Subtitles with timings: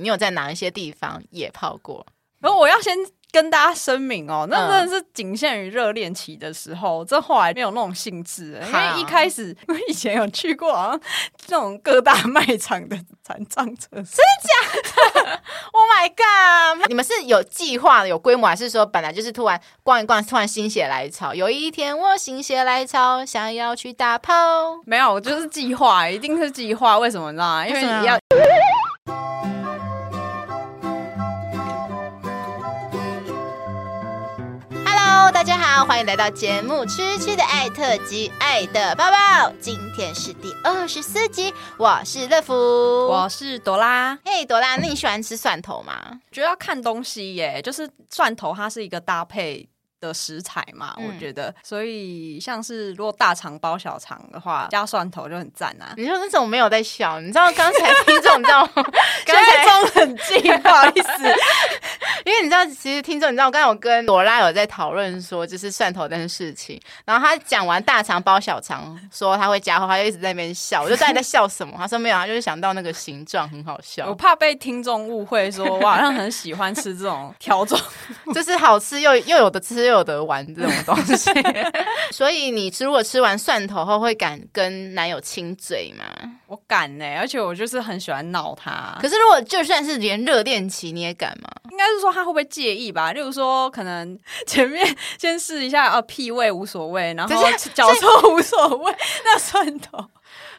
[0.00, 2.06] 你有在哪一些地方野泡过？
[2.40, 2.96] 然后我要先。
[3.32, 11.00] 跟大家声明哦，那真的是仅限于热恋期的时候，这、嗯、后来没有那种兴致，因为一开始 我以前有去过好像
[11.46, 15.40] 这种各大卖场的残障测试，真的假的？
[15.72, 16.86] Oh my god！
[16.88, 21.34] 你们是有计划的、有规模，还是说本来就是突然逛一逛，突然心血来潮？
[21.34, 24.34] 有一天我心血来潮，想要去打炮，
[24.84, 26.98] 没有，我就是计划，一定是计划。
[26.98, 27.66] 为什么你知道吗？
[27.66, 28.18] 因为你要。
[35.74, 39.50] 好，欢迎来到节目《吃吃的爱特辑》，爱的抱抱。
[39.58, 44.18] 今天是第二十四集，我是乐福，我是朵拉。
[44.22, 46.20] 嘿，朵拉，那你喜欢吃蒜头吗？
[46.30, 49.66] 觉得要看东西耶，就是蒜头，它是一个搭配。
[50.02, 55.94] 的食材嘛，我觉得，嗯、所以像是如果大肠包小肠的话，加蒜头就很赞啊。
[55.96, 58.84] 你说那种没有在笑，你知道刚才听众你知道吗？
[59.24, 61.22] 刚才装很近，不好意思，
[62.26, 66.80] 因为你知道，其实听众你知道，我刚才我跟朵拉有在讨论说，就是蒜头这件事情。
[67.04, 70.82] 然后他讲完大肠包小肠，说他会加后，他就一直在那边笑。
[70.82, 71.74] 我就知道你在笑什么？
[71.78, 74.08] 他说没有，他就是想到那个形状很好笑。
[74.08, 77.80] 我怕被听众误会说，我好像很喜欢吃这种 条状，
[78.34, 79.91] 就是好吃又又有的吃。
[79.92, 81.30] 有得玩这种东西，
[82.10, 86.04] 所以你吃如果吃完蒜头后会敢跟男友亲嘴吗？
[86.46, 88.98] 我敢呢、欸，而且我就是很喜欢闹他。
[89.00, 91.48] 可是如果就算是连热恋期你也敢吗？
[91.70, 93.12] 应该是说他会不会介意吧？
[93.12, 94.84] 例如说可能前面
[95.18, 97.34] 先试一下，啊，屁味无所谓，然后
[97.72, 100.04] 脚臭无所谓，那蒜头。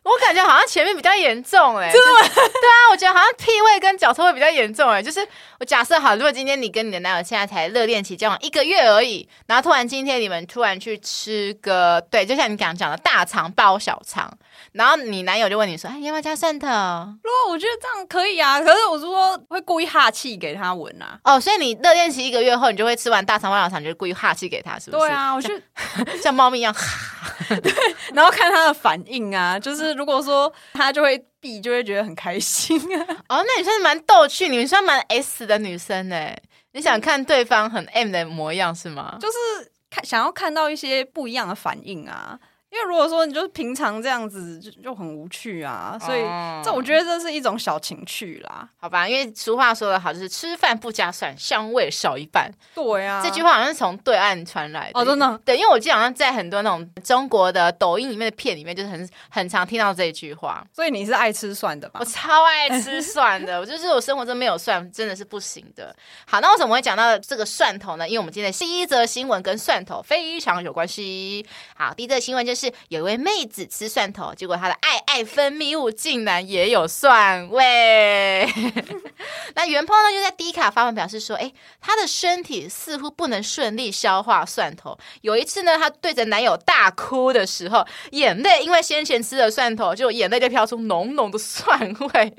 [0.03, 5.03] 我感觉好像前面比较严重哎、欸，对啊，我觉得好像屁味跟脚臭味比较严重哎、欸。
[5.03, 5.25] 就是
[5.59, 14.29] 我假设好，如果今天你跟你的男友现在才热恋期交往一个月而已，然后突然今天你们突然去吃个，对，就像你刚刚讲的大肠包小肠，
[14.73, 16.67] 然后你男友就问你说：“哎，你要不要加蒜头？”
[17.23, 21.17] 如果我觉得这样可以啊，可是我说会故意哈气给他闻啊。
[21.23, 25.07] 哦，所以你热恋期一个月后，你就会吃完大肠包小肠，就故意哈气给他，是不是？
[25.07, 25.49] 对啊，我就，
[26.21, 27.73] 像猫咪一样哈， 对，
[28.13, 29.92] 然后看他的反应啊，就是。
[29.95, 33.05] 如果说他就会 B，就会觉得很开心啊。
[33.29, 36.35] 哦，那你算是蛮逗趣，你们算蛮 S 的女生呢。
[36.71, 39.17] 你想看对方很 M 的模样是吗？
[39.21, 42.39] 就是看想要看到一些不一样的反应啊。
[42.73, 46.21] 因为如果说你就是平常这样子就就很无趣啊，所以
[46.63, 49.07] 这我觉得这是一种小情趣啦，好吧？
[49.07, 52.51] 因为俗话说得好，就是吃饭不加蒜，香味少一半。
[52.73, 54.99] 对啊，这句话好像是从对岸传来的。
[54.99, 55.39] 哦，真的？
[55.45, 60.65] 对，因为我记得好像在很多那种中国的抖音里面的片里面，就是很很常听到这句话。
[60.73, 61.99] 所以你是爱吃蒜的吧？
[61.99, 65.95] 我超爱吃蒜的，我就是我生活中没有蒜真的是不行的。
[66.25, 68.07] 好，那为什么会讲到这个蒜头呢？
[68.09, 71.45] 因为我们今天的第一则新闻跟蒜头非常有关系。
[71.75, 72.62] 好，第一则新闻就是。
[72.63, 78.47] 是有一位妹子吃蒜头，结果她的爱爱分泌物竟然也有蒜味。
[79.55, 81.51] 那原 PO 呢就在 D 卡发文表示说：“哎，
[81.81, 84.97] 她的身体似乎不能顺利消化蒜头。
[85.21, 91.79] 有一次呢，她对着男友大哭的时候，眼泪因为先前吃了蒜头，就眼泪就飘出浓浓的蒜
[92.13, 92.35] 味。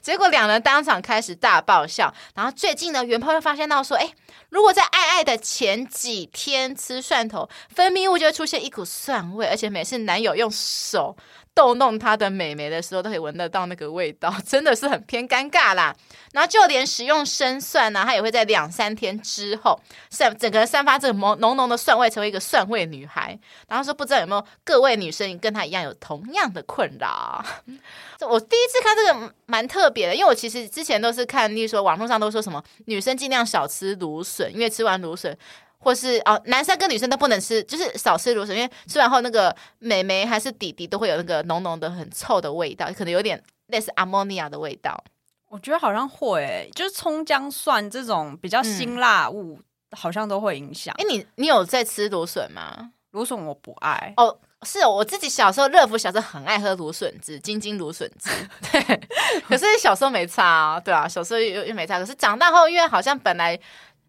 [0.00, 2.12] 结果两人当场开始大爆笑。
[2.34, 4.10] 然后最近呢，原 PO 又发现到说：哎，
[4.56, 11.14] 如果在爱爱的前几天吃蒜头，分泌物就会出现一股蒜味，而且。”每次男友用手
[11.56, 15.96] 逗弄她的美眉的时候，都可以闻得到那个味道， 真的是很偏尴尬啦。
[16.32, 19.80] 然后就连食用生蒜呢，她也会在两三天之后
[20.10, 23.36] 散整个人散发这个浓浓浓的蒜味，成为一个蒜味女孩。
[23.66, 27.42] 然后说不知道有没有各位女生跟她一样有同样的困扰？
[28.28, 35.34] 我第一次看这个蛮特别的，因为我其实之前都是看，例如说网络上都说什么女生尽量少吃芦笋，因为吃完芦笋。
[35.78, 45.04] 或是哦，男生跟女生都不能吃，就是少吃芦笋，因为吃完后那个美眉还是弟弟都会有那个浓浓的很臭的味道，可能有点类似阿莫尼亚的味道。
[45.48, 49.62] 我觉得好像会、欸，就是葱姜蒜这种比较辛辣物，嗯、
[49.96, 50.92] 好像都会影响。
[50.98, 52.90] 哎、欸，你你有在吃芦笋吗？
[53.12, 54.12] 芦笋我不爱。
[54.16, 58.30] 哦，是哦，我自己小时候，乐福小时候很爱喝芦笋汁，金金芦笋汁。
[58.72, 59.00] 对，
[59.48, 62.00] 可是小时候没差啊，对啊，小时候又又没差。
[62.00, 63.58] 可是长大后，因为好像本来。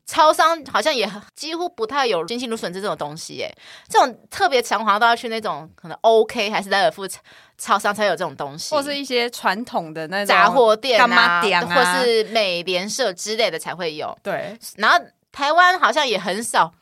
[0.07, 3.54] 超商好像也几乎不太有金星芦笋汁这种东西，哎，
[3.89, 7.06] 这种特别强华都要去那种可能 OK 还是莱尔富
[7.57, 14.18] 超商才有这种东西，或是一些传统的那种杂货店啊，啊或是美联社之类的才会有。
[14.24, 14.98] 对，然后
[15.31, 16.74] 台湾好像也很少，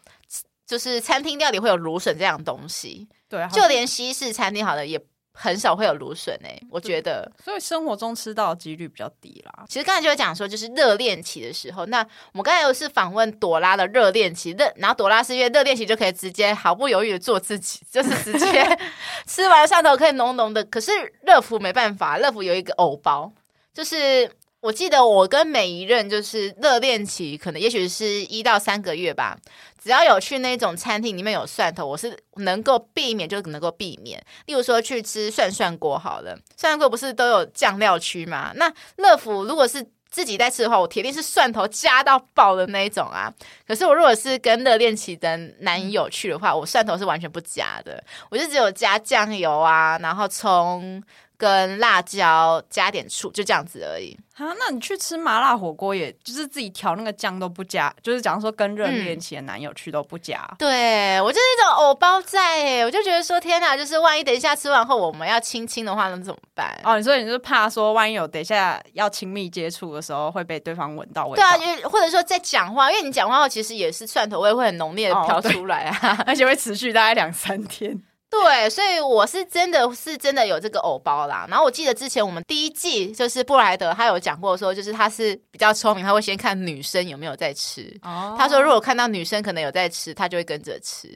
[0.67, 3.07] 就是餐厅料理会有芦笋这样东西。
[3.27, 5.01] 对，就连西式餐厅好的也。
[5.37, 9.65] 很少会有芦笋诶，我觉得，所以生活中吃到的几率比较低啦。
[9.67, 11.99] 其实刚才就有讲说，就是热恋期的时候，那
[12.31, 18.79] 我们刚才又是访问朵拉的热恋期，热，然后朵拉是因为热恋期就可以直接毫不犹豫的做自己，就是直接
[19.27, 20.63] 吃完上头可以浓浓的。
[20.63, 20.91] 可是
[21.23, 23.31] 乐福没办法，乐福有一个藕包，
[23.73, 24.31] 就是。
[24.65, 29.37] 我记得我跟每一任就是热恋期，可能也许是一到三个月吧。
[29.79, 34.19] 只要有去那种餐厅里面有蒜头，我是能够避免就能够避免。
[34.47, 38.53] 例如说去吃涮涮锅好了，涮涮锅不是都有酱料区吗？
[38.55, 43.31] 那乐福如果是自己在吃的话，我铁定是蒜头加到爆的那一种啊。
[43.67, 51.03] 可是我如果是跟热恋期的男友去的话，我蒜头是完全不加的，我就只有加酱油啊，然后葱。
[51.37, 54.17] 跟辣椒加点醋，就这样子而已。
[54.35, 60.45] 啊，那你去吃麻辣火锅，也就是自己调那个酱都不加，就是假如说跟热恋期的男友去都不加。
[60.49, 66.77] 嗯、对我就是一种偶包在哎，我就觉得说天哪，就是万一等一下吃完后我们要亲亲的话，那怎么办？
[66.83, 71.43] 哦，所以你是怕说万一有等一下要亲密接触的时候会被对方闻到味道？
[71.43, 77.97] 对啊，因为或者说在讲话，因为你讲话后其实也是蒜头味会很浓烈的飘出来啊，哦、 而且会持续大概两三天。
[78.43, 81.45] 对，所以我是真的是真的有这个偶包啦。
[81.49, 87.95] 然后我记得之前我们第一季就是布莱德，他有讲过说，就是他是比较聪明，他会先看女生有没有在吃。
[88.03, 91.07] 哦，他说如果看到女生可能有在吃，他就会跟着吃。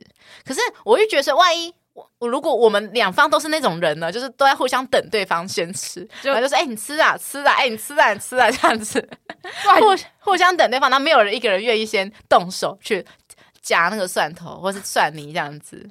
[0.46, 1.74] 可是我就觉得说，万一
[2.18, 9.10] 我如果我们两方都是那种人呢，就是都在互相等对方先吃，就就是哎、欸、你吃啊吃啊，哎、欸、你吃啊你吃啊这样子，
[9.80, 13.06] 互互相等对方，那没有人一个人愿意先动手去
[13.62, 15.90] 夹那个蒜头或是蒜泥这样子。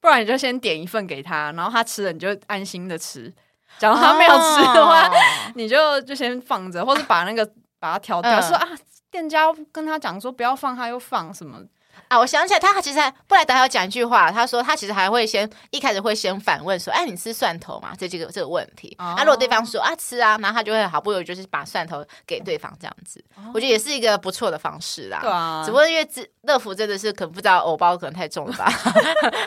[0.00, 3.32] 不然你就先点一份给他，然后他吃了你就安心的吃。
[3.78, 5.12] 假如他没有吃的话，哦、
[5.54, 7.44] 你就就先放着，或者把那个
[7.78, 8.30] 把它挑掉。
[8.38, 8.68] 嗯、说啊，
[9.10, 11.60] 店家跟他讲说不要放，他又放什么。
[12.08, 17.92] 啊，我想起来，他其实还布莱德还有讲一句话，他说他其实还会先一开始会先反问说，哎，你吃蒜头吗？
[17.98, 18.94] 这这个这个问题。
[18.98, 23.22] 啊，如果对方说啊吃啊，然后他就会毫不犹豫就是把蒜头给对方这样子。
[23.36, 25.18] 哦、我觉得也是一个不错的方式啦。
[25.20, 26.08] 对啊，只不过因为
[26.42, 28.72] 乐福真的是可能不知道偶包可能太重了吧，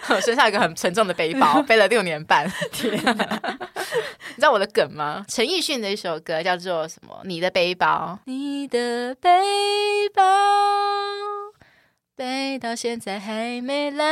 [0.10, 2.52] 我 身上有一个很沉重的背包，背了六年半。
[2.72, 3.58] 天啊、
[4.30, 5.26] 你知道我的梗吗？
[5.28, 7.20] 陈奕迅的一首歌叫做什么？
[7.24, 9.30] 你的背包，你的背
[10.14, 10.22] 包。
[12.16, 14.08] 背到现在还没烂。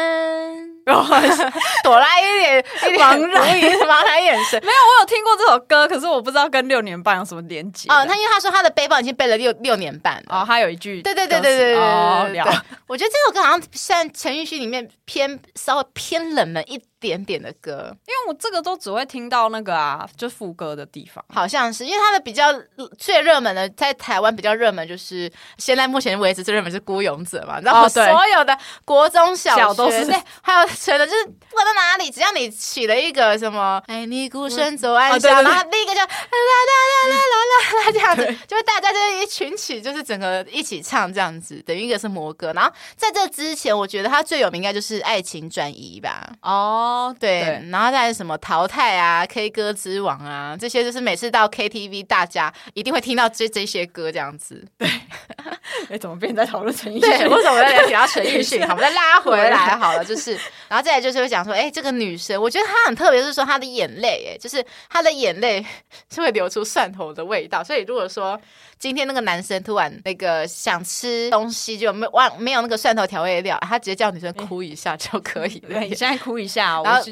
[1.84, 3.44] 朵拉一脸一脸茫然，
[3.88, 4.60] 茫然眼神。
[4.64, 7.88] 没有，我有听过这首歌，可是我不知道跟六年半有什么连接。
[7.90, 10.40] 哦，他因为他说他的背包已经背了六六年半了。
[10.40, 12.54] 哦，他有一句，对对对对对对对。
[12.88, 21.24] 我觉得这首歌好像像陈奕迅里面偏稍微偏冷门一点点的歌，因为我这个都只会听到那个啊，就副歌的地方。
[21.30, 22.54] 好像是因为他的比较
[22.98, 27.60] 最热门的，在台湾比较热门，就是现在目前为止最热门是《孤勇者》嘛。
[27.62, 30.70] 然后所有的国中小学都是对，还有。
[30.80, 42.52] 觉得就是不管在哪里，只要你起了一个什么，哎，你孤身走暗巷，然后第一个就啦啦啦啦啦啦这样子，就是大家就是一群起，就是整个一起唱这样子，等于一个是魔歌。
[42.54, 46.32] 然后在这之前，我觉得他最有名应该就是《爱情转移》吧。
[46.42, 46.89] 哦，
[47.20, 54.66] 对，然后再是什么淘汰啊，K 歌之王啊，这些就是每次到 KTV，大家一定会听到这这些歌这样子。
[54.78, 54.88] 对，
[55.90, 57.02] 哎，怎么变成在讨论陈奕迅？
[57.02, 58.62] 对，为什么在聊提到陈奕迅？
[58.68, 60.38] 好，我们再拉回来好了，就是。
[60.68, 65.66] 然后再来就是会讲说，哎，这个女生，我觉得她很特别，是说她的眼泪，哎，就是她的眼泪
[66.14, 67.64] 是会流出蒜头的味道。
[67.64, 68.40] 所以如果说
[68.80, 75.82] 今天那个男生突然那个想吃东西，就没忘没有那个蒜头调味料，他直接叫女生哭一下就可以了。
[75.84, 77.12] 你现在哭一下，然后就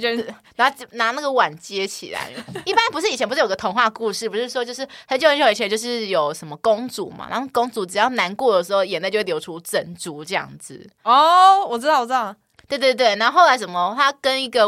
[0.55, 2.31] 然后拿那个碗接起来。
[2.63, 10.89] 一般不是以前不是有个童话故事，不是说就是很久很久以前就是有什么公主嘛，然后公主只要难过的时候，眼泪就会流出珍珠这样子。
[11.03, 12.33] 哦，我知道，我知道。
[12.69, 13.93] 对对对，然后后来什么？
[13.97, 14.63] 他跟一个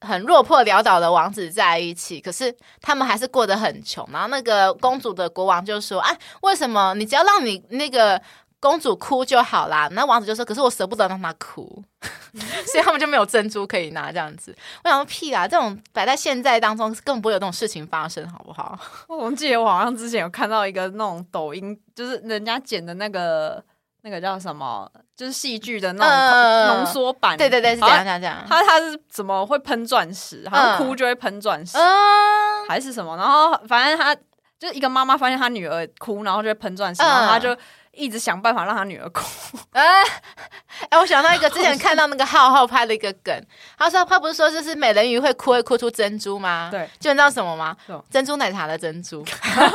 [0.00, 4.06] 很落魄潦倒的王子在一起，可是他们还是过得很穷。
[4.12, 8.20] 然后那个公主的国王就说：“啊，为什么你只要让你那个
[8.60, 11.82] 公主哭就好啦？”那王子就说：“可是我舍不得让她哭，
[12.66, 18.78] 所以他们就没有珍珠可以拿。”这样子，我想说屁啦，这种摆在现在当中根本不会有这种事情发生，好不好？
[19.08, 23.64] 我记得我好像之前有看到一个那种抖音，就是人家剪的那个。
[24.04, 24.88] 那个叫什么？
[25.16, 27.36] 就是戏剧的那种浓缩版。
[27.36, 28.44] 对对对，是这样这样这样。
[28.46, 30.46] 他他是怎么会喷钻石？
[30.50, 33.16] 好像哭就会喷钻石，嗯、还是什么？
[33.16, 34.14] 然后反正他
[34.58, 37.56] 就是一个妈妈发现他女儿哭，然后就会喷钻石，然后他就。
[37.96, 39.22] 一直想办法让他女儿哭。
[39.72, 40.02] 哎，
[40.90, 43.34] 哎，我想到一个之前看到那个浩浩拍的一个梗，
[43.78, 46.68] 他说他不是说就是美人鱼会哭会哭出珍珠吗？
[46.70, 47.76] 对，就你知道什么吗？
[48.10, 49.24] 珍珠奶茶的珍珠，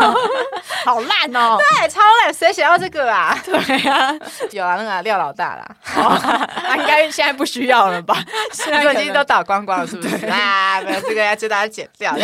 [0.85, 1.57] 好烂哦！
[1.79, 3.37] 对，超烂，谁想要这个啊？
[3.43, 3.55] 对
[3.89, 4.13] 啊，
[4.51, 8.23] 有啊，那个廖老大啦，应该现在不需要了吧？
[8.53, 10.25] 现在已经都打光光了，是不是？
[10.27, 12.15] 啊，没有这个要叫大家剪掉。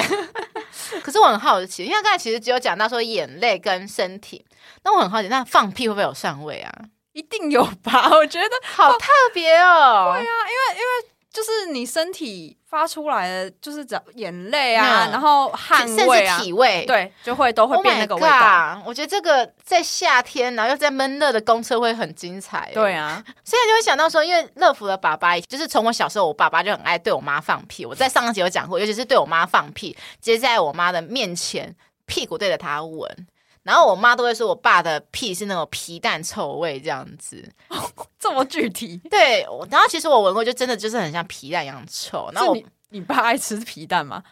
[1.03, 4.45] 可是我很好奇，因为刚才其实只有讲到说眼泪跟身体。
[4.85, 6.71] 那我很好奇，那放屁会不会有蒜味啊？
[7.11, 8.09] 一定有吧？
[8.15, 10.13] 我觉得 好特别哦。
[10.13, 10.29] 对啊，因为
[10.73, 18.75] 因为就是你身体发出来的，就是只要眼泪啊，嗯、然后汗味啊，甚至体味，对，就会都会变那个味道。
[18.75, 22.69] Oh、我觉得这个在夏天，然后又在闷热的公车会很精彩。
[22.73, 27.85] 对啊，现在就会想到说，因为乐福的爸爸，就是从我小时候，我爸爸就很爱对我妈放屁。
[27.85, 31.75] 我在上一集有讲过，尤其是对我妈放屁，直接在我妈的面前，
[32.05, 33.27] 屁股对着她闻。
[33.65, 37.43] 然后我妈都会说，我爸的屁是那种皮蛋臭味这样子，
[38.19, 38.95] 这么具体。
[39.09, 39.41] 对，
[39.71, 42.29] 然后其实我闻过，就真的就是很像皮蛋一样臭。
[42.31, 44.23] 然后我你，你爸爱吃皮蛋吗？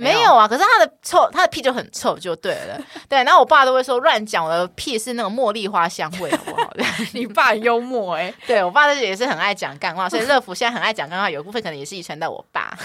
[0.00, 2.80] 没有啊，可是他的臭，他的屁就很臭，就对了。
[3.08, 6.70] 对，然后我爸都会说乱讲，我的屁是那种茉莉花香味，好不好？
[7.12, 12.76] 你爸很幽默哎、欸， 对我爸也是很爱讲干话，所以乐福现在很爱讲干话，有一部分可能也是遗传到我爸。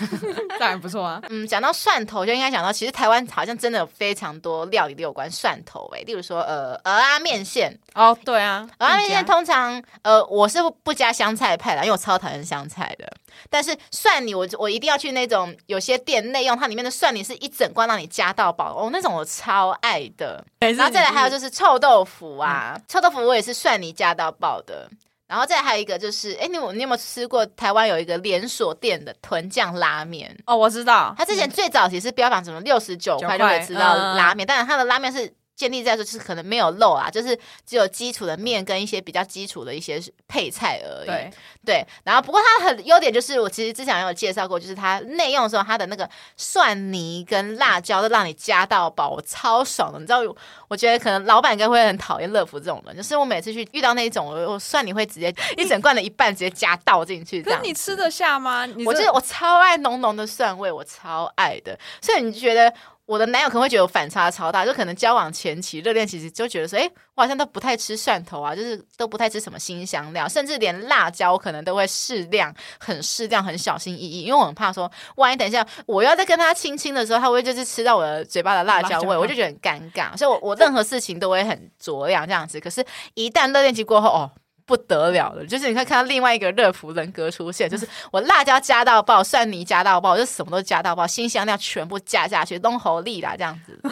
[0.60, 1.22] 当然不错啊。
[1.29, 13.12] 嗯，讲到蒜头，就应该讲到，其实台湾好像真的有非常多料理都有关蒜头哎、欸，例如说呃鹅啊面线哦，对啊，鹅啊面线通常呃我是不加香菜派的，因为我超讨厌香菜的。
[13.50, 20.44] 但是蒜泥，我我一定要去那种有些店内用，它里面的蒜泥是一整罐让你加到饱哦，那种我超爱的。
[20.60, 24.89] 然后再来还有就是臭豆腐啊，嗯、臭豆腐我也是蒜泥加到爆的。
[25.27, 30.38] 然后再还有一个就是，哎，你有你有没有吃过台湾有一个连锁店的豚酱拉面？
[30.46, 35.34] 哦，我知道，它之前最早其实标榜什么六十九块就可以吃到拉面，但是它的拉面是。
[35.56, 41.08] 建立在说就是可能没有漏啊，就是只有基础的面跟一些比较基础的一些配菜而已。
[41.08, 41.32] 对，
[41.66, 50.00] 对，然后不过它很优点就是我其实之前有介绍过，就是它内用的时候它的那个蒜泥跟辣椒都让你加到饱，我超爽的。
[50.00, 50.20] 你知道，
[50.68, 57.42] 我觉得可能老板应该会很讨厌乐福这种人，就是我每次去遇到那种，我蒜泥会直接一整罐的一半直接加倒进去。
[57.42, 58.68] 可是你吃得下吗？
[58.86, 61.80] 我觉得我超爱浓浓的蒜味，我超爱的。
[62.02, 62.74] 所以你觉得？
[63.06, 82.60] 我的男友可能会觉得我反差超大，就可能交往前期热恋期其实就觉得说，哎，我好像都不太吃蒜头啊，就是都不太吃什么新香料，甚至连辣椒可能都会适量，很适量，很小心翼翼，因为我很怕说，万一等一下我要再跟他亲亲的时候，他会就是吃到我的嘴巴的辣椒味，椒我就觉得很尴尬，所以我我任何事情都会很酌量这样子。
[82.60, 82.84] 可是，
[83.14, 84.32] 一旦热恋期过后，哦。
[84.65, 93.79] 不得了了，就是你可以看到另外一个乐福人格出现，就是我辣椒加到爆，蒜泥加到爆，我就什么都加到爆，新香料全部加下去，弄好利啦这样子。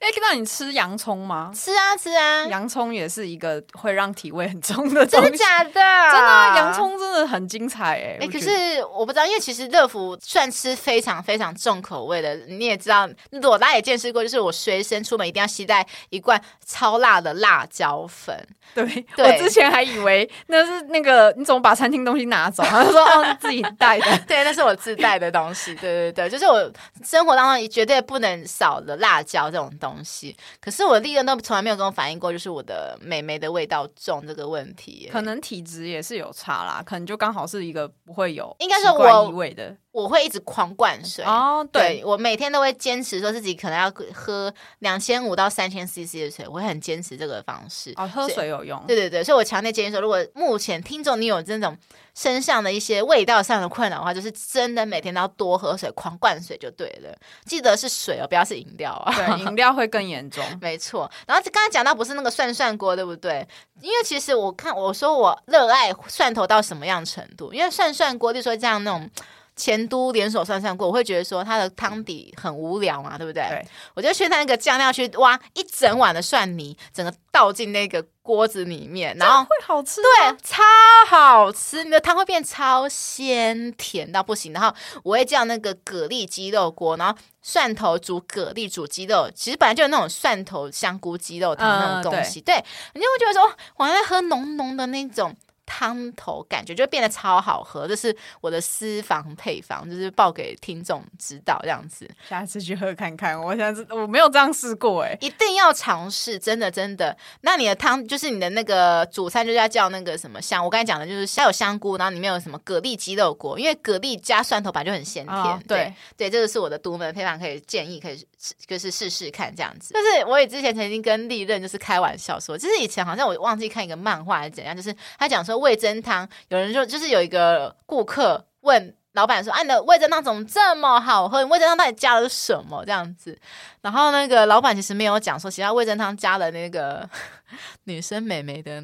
[0.00, 1.52] 哎，看到你吃洋葱吗？
[1.54, 5.72] 吃啊吃啊，洋葱也是一个会让体味很重的东西，真的假的？
[5.72, 8.18] 真的啊，洋葱真的很精彩哎。
[8.22, 8.50] 哎，可是
[8.92, 13.06] 我不知道，因为其实乐福算吃非常非常重口味的，你也知道，
[13.42, 18.34] 我大家也见识过，就是我随身出门一定要携带一罐超辣的辣椒粉。
[18.74, 18.84] 对
[19.14, 19.33] 对。
[19.34, 22.62] 我之前还以为那是那个你怎么把餐厅东西拿走？
[22.62, 24.06] 他说哦，自己带的。
[24.26, 25.74] 对，那是我自带的东西。
[25.76, 26.70] 对对对，就是我
[27.04, 30.36] 生活当中绝对不能少的辣椒这种东西。
[30.60, 35.08] 可是我的利润都从来没有跟我反映过，就是我的美眉的味道重这个问题。
[35.12, 39.76] 可能体质也是有差啦，可能就刚好是一个不会有应该是我异味的。
[39.94, 47.92] 我会一直狂灌水哦，对，对我每天都会坚持说自己可能要喝两千五到三千 CC 的水，我会很坚持这个方式。
[47.94, 48.82] 哦，喝水有用。
[48.88, 51.78] 对对对，所以我强烈建议说，如果目前听众你有这种
[52.12, 57.16] 身上的一些味道上的困扰的话，就是真的每天都要多喝水，狂灌水就对了。
[57.46, 59.14] 记得是水哦，不要是饮料啊。
[59.14, 60.44] 对，饮料会更严重。
[60.60, 61.08] 没错。
[61.24, 63.46] 然后刚才讲到不是那个涮涮锅，对不对？
[63.80, 67.54] 因为其实我看我说我热爱蒜头到什么样程度？
[67.54, 69.08] 因为涮涮锅就说这样那种。
[69.56, 73.42] 前都连锁涮涮锅，我会觉得说它的汤底很无聊嘛，对不对？
[73.48, 80.62] 对，我就去那个酱料去挖一整碗的蒜泥，整个倒进那个锅子里面，然后会好吃，对，超
[81.06, 84.52] 好吃，你的汤会变超鲜甜到不行。
[84.52, 95.34] 然后我会叫那个蛤蜊鸡肉锅，然后蒜头煮蛤蜊煮鸡肉，其实本来就有那种蒜头香菇鸡肉汤那种东西，嗯、对，对，你就会觉得说，我在喝浓浓的那种。
[95.66, 102.08] 汤头感觉就变得超好喝，这是我的私房配方，就是报给听众知道这样子。
[102.28, 107.16] 下次去喝看看，我想我没有这样试过哎，一定要尝试，真的真的。
[107.40, 110.62] 那你的汤就是你的那个主餐，就是要叫那个什么香？
[110.62, 115.36] 我刚才讲的就是先有香菇，然后里面有什么蛤蜊鸡肉锅，因为蛤蜊加蒜头本来就很鲜甜。
[115.36, 118.26] 哦、对对，这个是我的独门配方，可以建议可以
[118.66, 119.94] 就是试试看这样子。
[119.94, 125.64] 就是我也之前曾经跟利润就是开玩笑说，就是以前好像我忘记看一个漫画还是怎样，就是他讲说。
[125.64, 131.42] 味增汤，有人说就是有一个顾客问老板说：“啊，你的味噌汤怎么这么好喝？
[131.42, 133.36] 你味噌汤到底加了什么？”这样子，
[133.80, 137.08] 然后那个老板其实没有讲说，其他味噌汤加了那个
[137.84, 138.82] 女生美眉的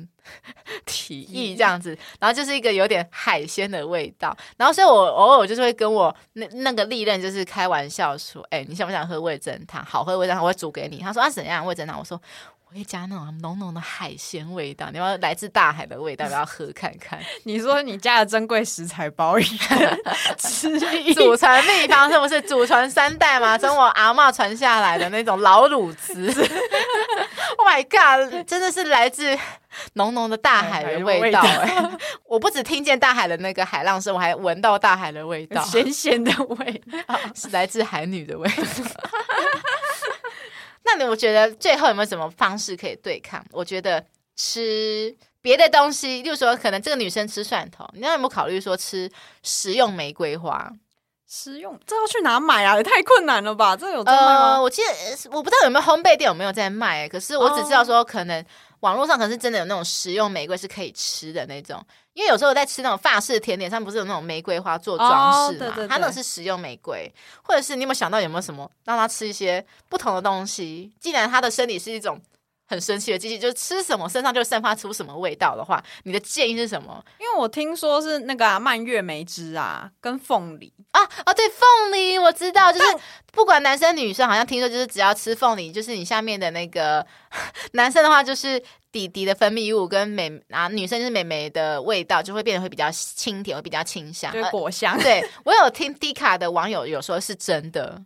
[0.86, 4.36] 提议这样子，然后就是一个有点海鲜的味道。
[4.56, 9.84] 然后所以我偶尔就是会跟我那那个利刃就是开玩笑说：“哎、你想不想喝味噌汤？
[9.84, 12.20] 好喝味噌汤我会煮给你。”他说：“啊，怎样味噌汤？”我说。
[12.72, 17.18] 我会加那种浓浓的海鲜味道，你要来自大海的味道，我要喝看看。
[17.42, 19.98] 你说你加了珍贵食材包一个，
[21.14, 23.58] 祖传秘方是不是祖传三代嘛？
[23.58, 26.32] 从我阿嬷传下来的那种老卤汁。
[27.58, 28.46] Oh my god！
[28.46, 29.36] 真的是来自
[29.94, 31.90] 浓浓的大海的味道哎、欸！
[32.24, 38.64] 我不只听见大海的那个海浪声，我还闻到大海的味道，咸咸的味道，是来自海女的味道。
[40.84, 43.44] 那你我觉得最后有没有什么方式可以对抗？
[43.52, 44.04] 我觉得
[44.36, 49.10] 吃别的东西，例如说可能这个女生吃蒜头，你有没有考虑说吃
[49.42, 50.70] 食用玫瑰花？
[51.32, 52.76] 食用这要去哪买啊？
[52.76, 53.76] 也太困难了吧？
[53.76, 54.02] 这有？
[54.02, 58.44] 呃，我记得我不知道有没有烘焙店有没有在卖，可是我只知道说可能
[58.80, 61.84] 网络上可能是真的有那种食用玫瑰是可以吃的那种。
[62.12, 65.58] 因为有时候我在吃那种法式甜点上，不是有那种玫瑰花做装饰嘛？
[65.58, 70.92] 对对对，它那是食用玫瑰，或者是你有没有想到有没有什么让它吃一些不同的东西？
[70.98, 72.20] 既然它的身体是一种。
[72.70, 77.04] 很神奇的机器，就是吃什么身上就散发出什么味道的话，你的建议是什么？
[77.18, 82.84] 因为我听说是那个、啊、蔓越莓汁啊，跟凤梨啊啊，对，凤梨我知道，就是
[83.32, 87.06] 不管男生女生，好像听说就是只要吃凤梨，就是你下面的那个
[87.72, 94.96] 男生的话就是弟弟的分泌物跟美啊，女生就是美眉的味道就会变得会比较清甜，会比较清香，就是果香。
[94.96, 98.02] 呃、对我有听 D 卡的网友有说是真的。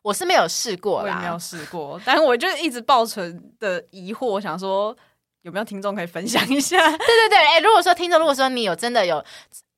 [0.00, 4.96] 我是没有试过啦，我也没有试过，但是我就一直抱存的疑惑，想说
[5.42, 6.76] 有没有听众可以分享一下？
[6.90, 9.24] 对对对，哎、欸，如果说听众，如果说你有真的有，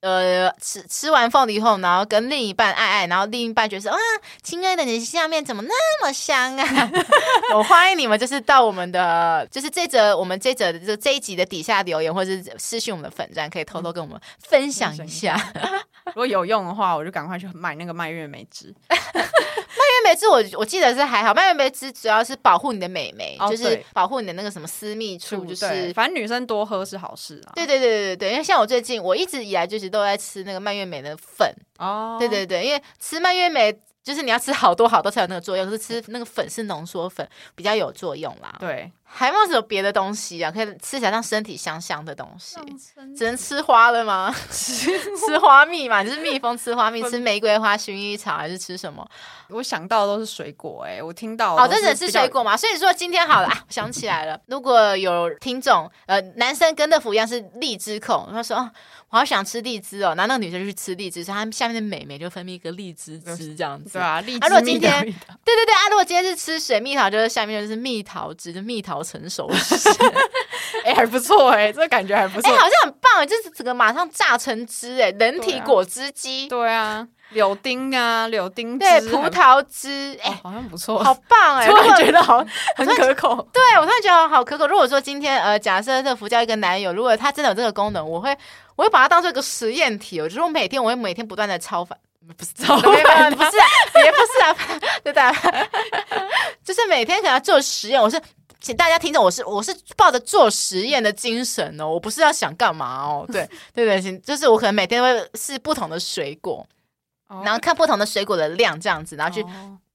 [0.04, 3.99] 呃，吃吃完凤梨后，然后跟另一半爱爱，然后另一半觉得说，啊，
[4.42, 6.90] 亲爱的，你下面怎么那么香啊？
[7.56, 15.40] 我欢迎你们，就是到我们的，就是这则我们这则就这一集的底下留言，或者是私信我们的粉站，可以偷偷跟我们分享一下。
[16.08, 18.75] 如果有用的话，我就赶快去买那个蔓越莓汁。
[20.02, 27.52] 蔓越莓汁我我记得是还好，蔓越莓汁主要是保护你的美眉，哦、就是保护你的那个什么私密处，就是反正女生多喝是好事啊。
[27.54, 33.76] 对对对对对，因为像我最近我一直以来就是都在吃那个蔓越莓的粉哦，对对对，因为吃蔓越莓。
[34.04, 38.54] 就是你要吃好多好多才有那个作用，可是吃那个粉是浓缩粉比较有作用啦。
[38.61, 40.50] 对，还有没有别的东西啊？
[40.50, 42.56] 可以吃起来让身体香香的东西，
[43.16, 44.33] 只能吃花了吗？
[44.52, 46.05] 吃花蜜嘛？
[46.05, 49.09] 就是蜜蜂吃花蜜，吃玫瑰花、薰衣草还是吃什么？
[49.48, 52.55] 我想到的都是水果哎、欸，我听到哦，真的是水果嘛？
[52.55, 58.70] 所以说今天好了，啊、想起来了，如果有听众呃，男生跟乐福一样是荔枝控，他说哦。
[59.14, 63.92] 我好想吃荔枝哦，然后那个女生就去吃荔枝，所以她下面的美眉就分泌一个荔枝汁这样子。
[63.92, 64.44] 对啊，荔枝。
[64.44, 69.88] 啊，如果今天，对对对啊，如果今天是吃水蜜桃，就是下面就是蜜桃汁，就蜜桃成熟时。
[70.85, 72.50] 哎、欸，还不错哎、欸，这个感觉还不错。
[72.50, 76.48] 哎、欸，好像很棒，就是整个马上榨成汁哎，人体果汁机。
[76.48, 83.48] 对啊，柳丁啊，柳丁汁，对，葡萄汁，哎、欸哦，好像不错，好棒哎， 突然觉得好很可口。
[83.53, 84.66] 对，我突然觉得好可口。
[84.66, 88.37] 如果说今天呃，假设这福交一个男友，如果他真的有这个功能，我会。
[88.76, 91.98] 我会把它当做一个实验体，哦就是我每天我会每天不断的超凡，
[92.37, 93.66] 不是超凡，不是啊，
[94.04, 95.32] 也不是啊， 对的，
[96.64, 98.00] 就是每天给他做实验。
[98.00, 98.20] 我是
[98.60, 106.66] 请大家听着，我是我是抱着做实验的精神哦，我不是要想干嘛哦，对 对对，就是我可能每天会试不同的水果，
[107.44, 109.44] 然后看不同的水果的量这样子，然后去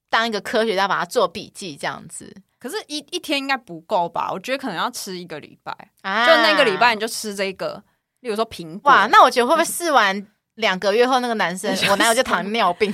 [0.10, 2.34] 当一个科学家把它做笔记这样子。
[2.60, 4.30] 可是一，一一天应该不够吧？
[4.32, 7.84] 我觉得可能要吃一个礼拜，啊、就那个礼拜你就吃这个。
[8.22, 12.94] 例如说苹果，哇，那我觉得会不会试完两个月后，那个男生，我男友就糖尿病，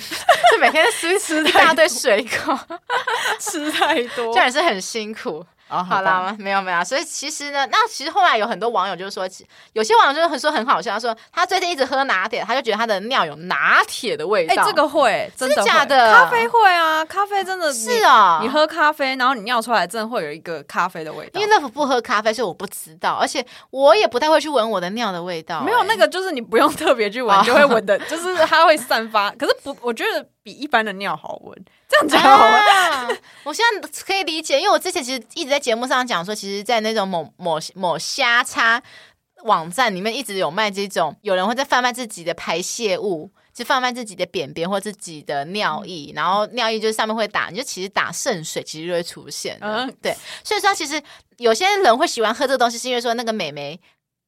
[0.52, 2.60] 就 每天吃吃 一大堆水果，
[3.40, 5.46] 吃太多，这样也是很辛苦。
[5.68, 9.28] 哦，好啦，没有没有，所以其实呢，那其实后来有很多网友就是说，
[9.74, 14.54] 有些网友就是很说很好笑，他说他最近一直喝拿铁，他就觉得他的尿有拿铁的味道。
[14.54, 16.14] 哎，这个会，真的假的？
[16.14, 21.42] 咖啡会啊，咖啡真的是啊，你喝咖啡，然后你尿出来，真的会有一个咖啡的味道。
[21.42, 25.62] 因为乐福不喝咖啡，所以我不知道，而且我也不太会去闻我的尿的味道。
[25.64, 29.32] 没有那个，就是你不用特别去闻，就会闻的，就是它会散发。
[29.32, 31.66] 可是不，我觉得比一般的尿好闻。
[31.88, 33.08] 这样子好啊！
[33.44, 38.82] 我现在可以理解，因为我之前其实一直在节目上讲说，其实，在那种某某某虾叉
[39.44, 49.58] 网站里面，一直有卖这种，有人会在贩卖自己的排泄物，就贩卖自己的便便或自己的尿液，然后尿液就是上面会打，你就其实打圣水，其实就会出现。
[49.62, 50.16] 嗯，对。
[50.44, 51.00] 所以说，其实
[51.38, 53.80] 有些人会喜欢喝这个东西，是因为说那个美眉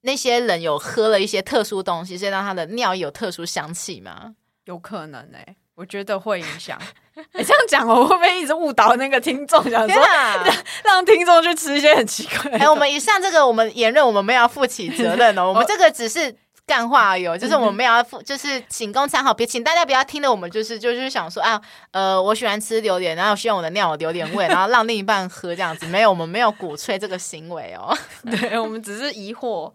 [0.01, 4.35] 那些人有喝了一些特殊东西，所以让她的尿液有特殊香气吗？
[4.65, 6.79] 有可能哎、欸，我觉得会影响。
[7.33, 9.61] 你、欸、这样讲，我会不会一直误导那个听众？
[9.69, 12.57] 想说让 让听众去吃一些很奇怪的。
[12.57, 15.49] 哎、欸，我们以上这个我们言论，我们没有要负起责任哦。
[15.49, 27.97] 我们这个只是干话有，就是我们没有要就是仅供参考，别请大家不要听的，我们就是就是想说啊，呃，我喜欢吃榴莲，然后希望我的尿有榴莲味，然后让另一半喝这样子，没有，我们没有鼓吹这个行为哦。
[28.29, 29.71] 对，我们只是疑惑。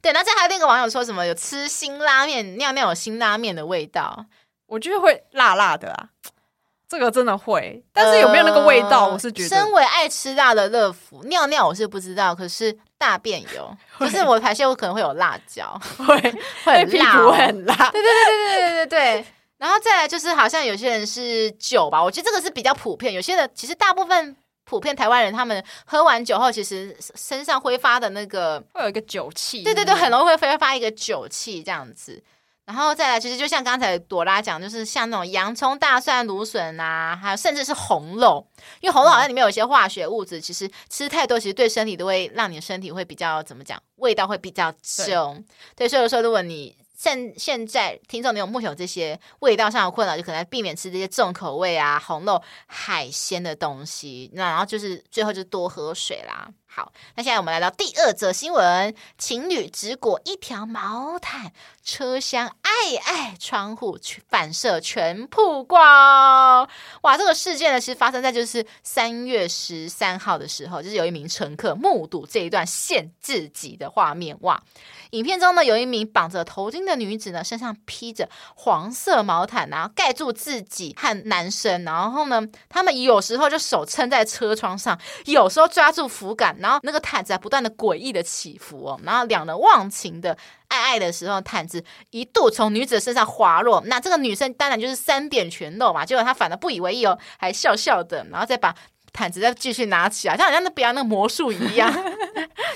[0.00, 4.26] 对，那这还有另一个网友说什么有吃辛拉面，尿尿有辛拉面的味道，
[4.66, 6.08] 我觉得会辣辣的啊。
[6.88, 9.06] 这个真的会，但是有没有那个味道？
[9.06, 16.16] 呃、我是觉得，身为爱吃辣的乐福，尿尿我是不知道，可是大便有， 会就是我排泄物可能会有辣椒， 会
[16.64, 17.90] 会很辣、哦，会很辣。
[17.90, 19.26] 对对对对对对对对。
[19.58, 23.12] 然后再来就是，好像有些人是酒吧，我觉得这个是比较普遍。
[23.12, 32.22] 有些人其实大部分普遍台湾人，他们喝完酒后，其实身上挥发的那个会有一个酒气，对对对，很容易会挥发一个酒气这样子。
[32.66, 38.44] 然后再来，其实就像刚才朵拉讲，就是像那种洋葱、大蒜、芦笋啊，还有甚至是红肉，
[38.80, 45.44] 因为红肉好像里面有一些化学物质，其实吃太多，其实对身体都会让你身体会比较怎么讲，味道会比较重。
[45.76, 54.28] 对，对，所以说如果你现现在听众你有目前有这些味道上的困扰，就可能避免吃这些重口味啊、红肉、海鲜的东西。
[54.34, 56.48] 那然后就是最后就多喝水啦。
[56.68, 61.52] 好，那现在我们来到第二则新闻：情侣只裹一条毛毯，
[61.86, 63.96] 车厢爱爱，窗户
[64.28, 66.68] 反射全曝光。
[67.02, 74.36] 哇，这个事件呢，其实发生在就是三月十三号的时候，就是有一名乘客目睹这一段限制级的画面。
[74.40, 74.60] 哇，
[75.10, 86.56] 影片中呢，有一名绑着头巾的女子呢，身上披着黄色毛毯，然后盖住自己和男生，然后呢，他们有时候就手撑在车窗上，有时候抓住扶杆。
[86.58, 90.36] 然后那个毯子在不断的诡异的起伏哦，然后两人忘情的
[90.68, 98.74] 爱爱的时候，毯子一度从女子身上滑落，那这个女生当然就是三点全露嘛，结果她反而不以为意哦，还笑笑的，然后再把。
[99.12, 101.90] 毯子再继续拿起来，像好像那表演那个魔术一样，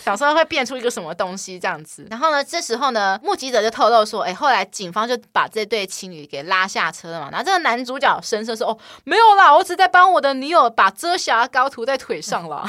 [0.05, 2.07] 想说会变出一个什么东西这样子。
[2.11, 7.29] 然后呢，这时候呢，目击者就透露说，哎，后来警方就把这对情侣给拉下车了嘛。
[7.31, 12.65] 然后这个男主角神色说，哦，没有啦，我只在帮我的女友把遮瑕膏涂在腿上了。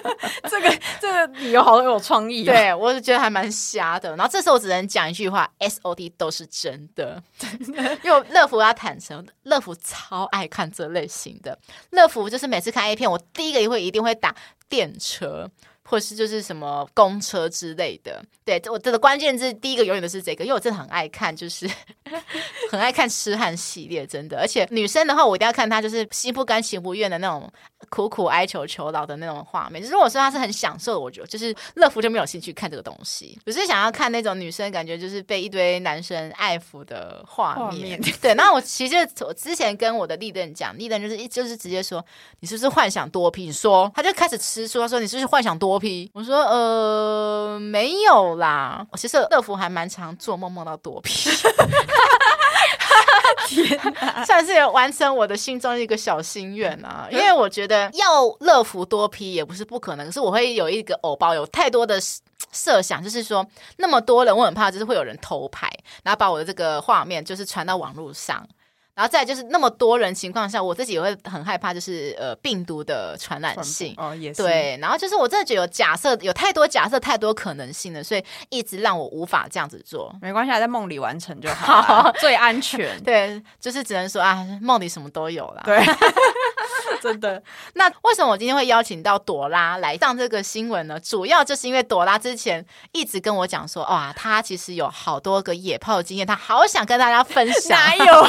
[0.48, 4.16] 这个这个理由好有创意，对我就觉得还蛮瞎的。
[4.16, 7.22] 然后这时候我只能讲一句话：S O D 都是真的，
[8.02, 11.58] 因为乐福要坦诚，乐福超爱看这类型的。
[11.90, 13.10] 乐福就是每次看 A 片。
[13.10, 14.34] 我第一个也会一定会打
[14.68, 15.48] 电车，
[15.90, 18.24] 或是就是什么公车之类的。
[18.44, 21.68] 对，我这个关键字第一个永远都是这个，因为我真的很爱看，就是
[22.70, 24.38] 很爱看痴汉系列，真的。
[24.38, 27.50] 而且女生的话，我一定要看她就是心不甘情不愿的那种。
[27.88, 37.98] 苦苦哀求求饶的那种画面，就是如果说她是很享受的，我觉得就是乐福就没有兴趣看这个东西，只是想要看那种女生感觉就是被一堆男生爱抚的画面。
[37.98, 42.04] 面 对，然后我其实我之前跟我的立顿讲，立顿就是一就是直接说
[42.40, 43.46] 你是不是幻想多批？
[43.46, 46.10] 你说他就开始吃醋，他说你是不是幻想多批？
[46.14, 51.28] 我说呃没有啦，我其实乐福还蛮常做梦梦到多批。
[53.46, 57.08] 天哪， 算是完成我的心中一个小心愿啊！
[57.10, 62.00] 因为我觉得要乐福多批也不是不可能，可是我会有一个偶包，有太多的
[62.52, 63.44] 设想，就是说
[63.78, 65.68] 那么多人，我很怕就是会有人偷拍，
[66.04, 68.46] 然后把我的这个画面就是传到网络上。
[69.00, 74.76] 然后再就是那么多人情况下，我自己也会很害怕，就是呃病毒的传染性哦，也是对。
[74.78, 80.14] 然后就是我真的觉得有假设，有太多假设，太多可能性了，所以一直让我无法这样子做。
[80.20, 83.02] 没关系，还在梦里完成就好， 好最安全。
[83.02, 85.62] 对，就是只能说啊，梦里什么都有啦。
[85.64, 85.78] 对。
[87.00, 87.42] 真的，
[87.74, 91.00] 那为什么我今天会邀请到朵拉来上这个新闻呢？
[91.00, 97.78] 主要就是因为朵拉之前一直跟我讲说，哇，她其实有好多个野炮经验，她好想跟大家分享。
[97.78, 98.26] 哪有？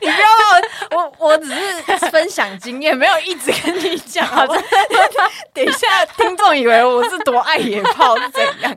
[0.00, 4.26] 你不要我，我只是分享经验，没有一直跟你讲。
[5.52, 8.76] 等一下听众以为我是多爱野炮是怎样？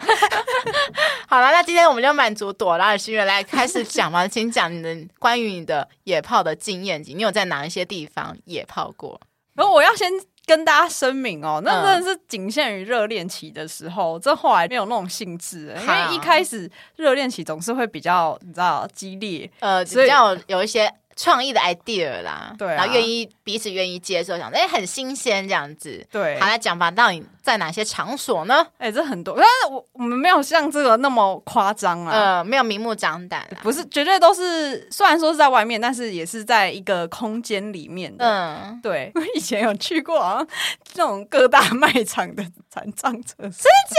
[1.28, 4.28] 好了，那今天我们就满足朵拉的心愿，来开始讲吧。
[4.28, 9.20] 请讲你的关于你的野炮的经验，你有在哪一些地方野炮过？
[9.58, 10.10] 然后我要先
[10.46, 20.90] 跟大家声明哦，那真的是仅限于热恋期的时候，这后来没有那种兴致，因为一开始热恋期总是会比较你知道激烈，呃，比较有，有一些。
[21.18, 28.66] 创意的 idea 啦，对、啊，然后愿意彼此愿意接受，想哎很新鲜这样子，对，好来讲吧，到底在哪些场所呢？
[28.78, 40.46] 哎，这很多，但是我我们没有像这个那么夸张啊，呃，没有明目张胆，不是，绝对都是，虽然说是在外面，但是也是在一个空间里面的，嗯，对，我 以前有去过啊，
[40.94, 42.44] 这种各大卖场的
[42.78, 43.52] 残障车，真的
[43.90, 43.98] 假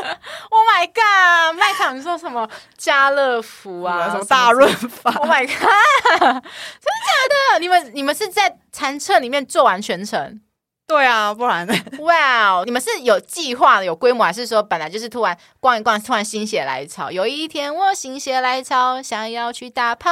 [0.00, 0.18] 的
[0.50, 1.58] ？Oh my god！
[1.58, 6.18] 卖场你说什么家乐福啊，什么大润发？Oh my god！
[6.18, 7.58] 真的假的？
[7.60, 10.40] 你们你们是在餐车里面做完全程？
[10.88, 11.74] 对啊，不然呢？
[11.98, 17.10] 哇哦，你们是有计划的、有规模，还是说本来就是突然逛一逛，突然心血来潮？
[17.10, 20.10] 有一天我心血来潮，想要去打炮。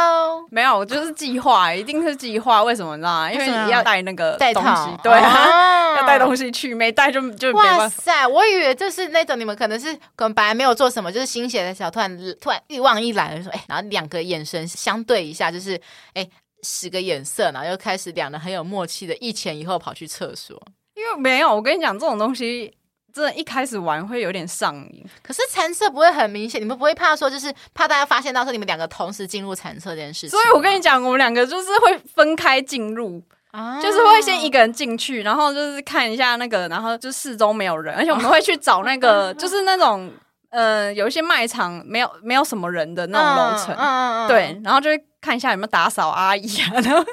[0.51, 2.62] 没有，就是计划，一定是计划。
[2.62, 3.27] 为什么呢？
[3.33, 7.51] 因为你要带那个带东西，对啊，啊 要带东西去，没带就就。
[7.55, 15.81] 哇塞，我以为就是那种你们可能是可能本来没有做什么，就是心血来潮，突然突然欲望一来，就说哎，然后两个眼神相对一下，就是
[16.12, 16.29] 哎。
[16.67, 20.61] 使个眼色，然后又开始两人很有默契的，一前一后跑去厕所。
[20.95, 22.75] 因为没有，我跟你讲，这种东西
[23.13, 25.05] 真的，一开始玩会有点上瘾。
[25.23, 30.31] 可是残厕不会很明显，你们不会怕说，就是怕大家发现到说你们两个同时进入残厕这件事情。
[30.31, 40.11] 所以我跟你讲，我们两个就是会分开进入，啊，就是会先一个人进去，然后就是看一下那个，然后就四周没有人，而且我们会去找那个， 就是那种。
[40.49, 47.05] 呃，有一些卖场没有没有什么人的那种楼层，嗯嗯、对，然后就会看一下有没有打扫阿姨啊， 然后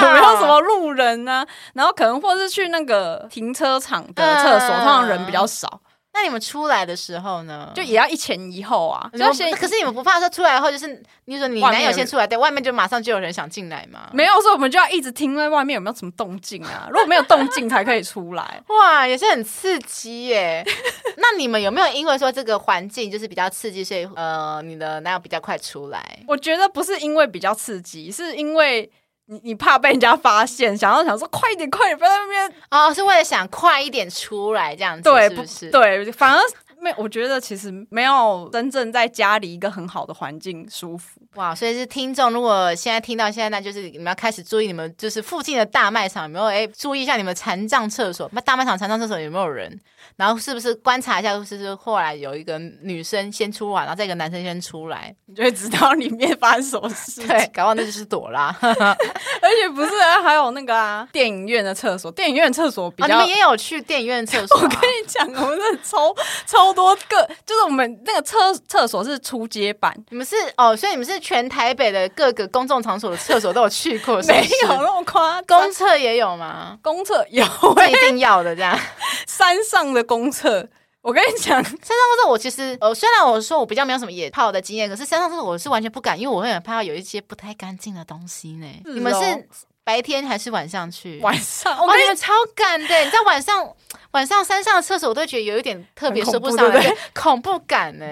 [0.00, 5.80] 有没有什么路人啊，然后可能或是去那个停车场的厕所，嗯、通常人比较少。
[6.16, 7.70] 那你们出来的时候呢？
[7.74, 9.06] 就也要一前一后啊。
[9.12, 14.08] 就先，可是你们不怕说出来后就是，你说你男友先出来，对，外面就马上就有人想进来吗？
[14.14, 16.88] 没有，所以我们就要一直听在外面有没有什么动静啊。
[16.90, 18.62] 如果没有动静，才可以出来。
[18.68, 20.64] 哇，也是很刺激耶。
[21.18, 26.18] 那你们有没有因为说这个环境就是比较刺激，所以呃，你的男友比较快出来？
[26.26, 28.90] 我觉得不是因为比较刺激，是因为。
[29.26, 35.70] 你你怕被人家发现，想要想说快一点快点，不要在那边哦，是为了想快一点出来这样子，对，是不是？
[35.70, 36.40] 对，反而。
[36.78, 41.54] 没，我觉得其实没有真正在家里一个很好的环境舒服哇！
[41.54, 49.80] 所以是听众，如果现在听到现在，那就是你们要开始注意你们就是附近的大卖场有没有哎，注意一下你们残障厕所，那大卖场残障厕所有没有人？
[50.14, 57.20] 然后是不是观察一下，是不是后来有一个女生先出来，然后再一个男生先出来，你就会知道里面发生什么事。
[57.26, 59.90] 对，搞不好那就是朵拉， 而且不是
[60.22, 64.62] 还有那个啊，电影院的厕所，电影院厕所比较，哦、你们也有去电影院厕所、啊？
[64.62, 66.14] 我跟你讲，我们超
[66.46, 66.76] 超。
[66.76, 68.36] 多个，就是我们那个厕
[68.68, 75.58] 厕所是出街版，你们是哦，所以你们是全台北的各个公众场所的厕所都有去过，是是没有那么夸张？
[75.58, 76.78] 公厕也有吗？
[76.82, 77.42] 公厕有，
[77.88, 78.78] 一定要的这样。
[79.26, 80.68] 山上的公厕，
[81.00, 88.66] 我跟你讲，山上公厕我其实呃，虽然我说我比较没有什么野炮的经验，可是山上厕所我是完全不敢，因为我会很怕有一些不太干净的东西呢。
[88.84, 89.48] 哦、你们是？
[89.86, 91.20] 白天还是晚上去？
[91.20, 93.04] 晚上，我跟你们超赶的。
[93.04, 93.72] 你在晚上，
[94.10, 98.04] 晚上山上的厕所，我都觉得有一点特别说不上来，恐怖感呢。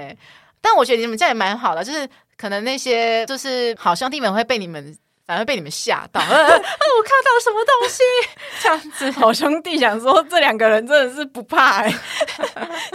[0.60, 6.20] 但我觉得你们这样也蛮好的，就是可能那些就是好兄弟们会被你们，反而被你们吓到。
[6.20, 8.02] 啊， 我看到什么东西？
[8.62, 11.94] 这样子，好兄弟想说这两个人真的是不怕，哎，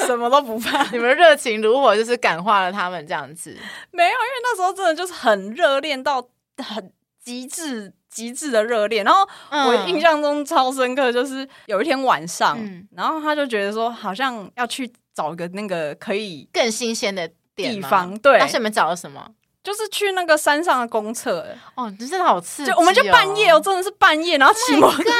[0.05, 0.83] 什么都不怕。
[0.91, 3.55] 你们热情如火，就是感化了他们这样子。
[3.91, 6.91] 没有，因为那时候真的就是很热恋到很
[7.23, 7.93] 极致。
[8.11, 18.17] 极致的热恋，然后我印象中超深刻，就是有一天晚上，嗯、然后他就觉得说，好像要去找个那个可以更新鲜的地方。
[18.17, 19.29] 对，那你们找了什么？
[19.63, 21.55] 就是去那个山上的公厕。
[21.75, 22.73] 哦，你真的好刺激、哦！
[22.73, 25.11] 就我们就半夜哦，真的是半夜，然后骑摩托车。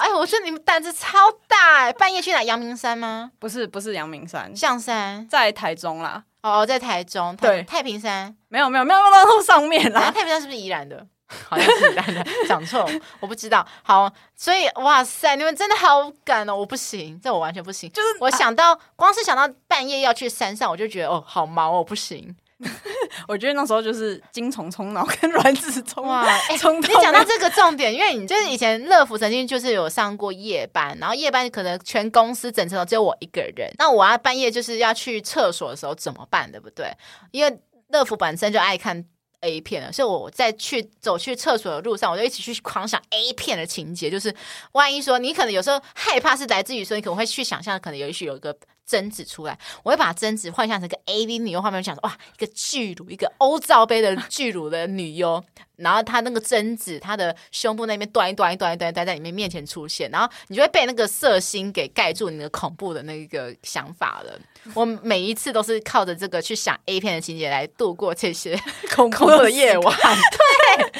[0.00, 1.92] 哎，我觉得你们胆子超大！
[1.94, 2.42] 半夜去哪？
[2.42, 3.30] 阳明山吗？
[3.38, 6.22] 不是，不是阳明山，象山在台中啦。
[6.42, 7.36] 哦，在台中。
[7.36, 10.10] 台对，太平山没有，没有，没有，没有到上面啦。
[10.10, 11.06] 太平山是不是宜兰的？
[11.48, 12.88] 好像是宜兰的， 讲错，
[13.20, 13.66] 我不知道。
[13.82, 16.56] 好，所以哇塞，你们真的好赶哦！
[16.56, 17.90] 我不行，这我完全不行。
[17.92, 22.34] 就是我想到，啊、光是想到半夜要去山上，我就觉得哦，好毛哦，不行。
[23.28, 26.22] 我觉得那时候就是精虫冲脑跟卵子冲哇！
[26.22, 36.50] 哎，你讲到这个重点，因为你就是以前乐福曾经就是有上过夜班，然后夜班可能全公司整层楼只有我一个人，那我要半夜就是要去厕所的时候怎么办？
[36.50, 36.92] 对不对？
[37.30, 39.04] 因为乐福本身就爱看。
[39.40, 44.34] A 片了，所以我在去走去厕所的路上，我就一起去狂想 A 片的情节，就是
[44.72, 48.52] 万一说你可能有时候害怕是来自于说你可能会去想象，可能也许有一个
[48.88, 55.44] 贞子出来，我会把贞子幻想成一个 AV 女优画面，想说哇，一个巨乳，一个欧罩杯的巨乳的女优，
[55.76, 64.40] 然后她那个贞子，她的胸部那边端一端一端一端端在你们面前出现，然后你就会被那个色心给盖住你的恐怖的那个想法了。
[64.72, 68.58] 我每一次都是靠着这个去想 A 片的情节来度过这些
[68.94, 69.96] 恐怖的夜晚。
[69.98, 70.92] 对，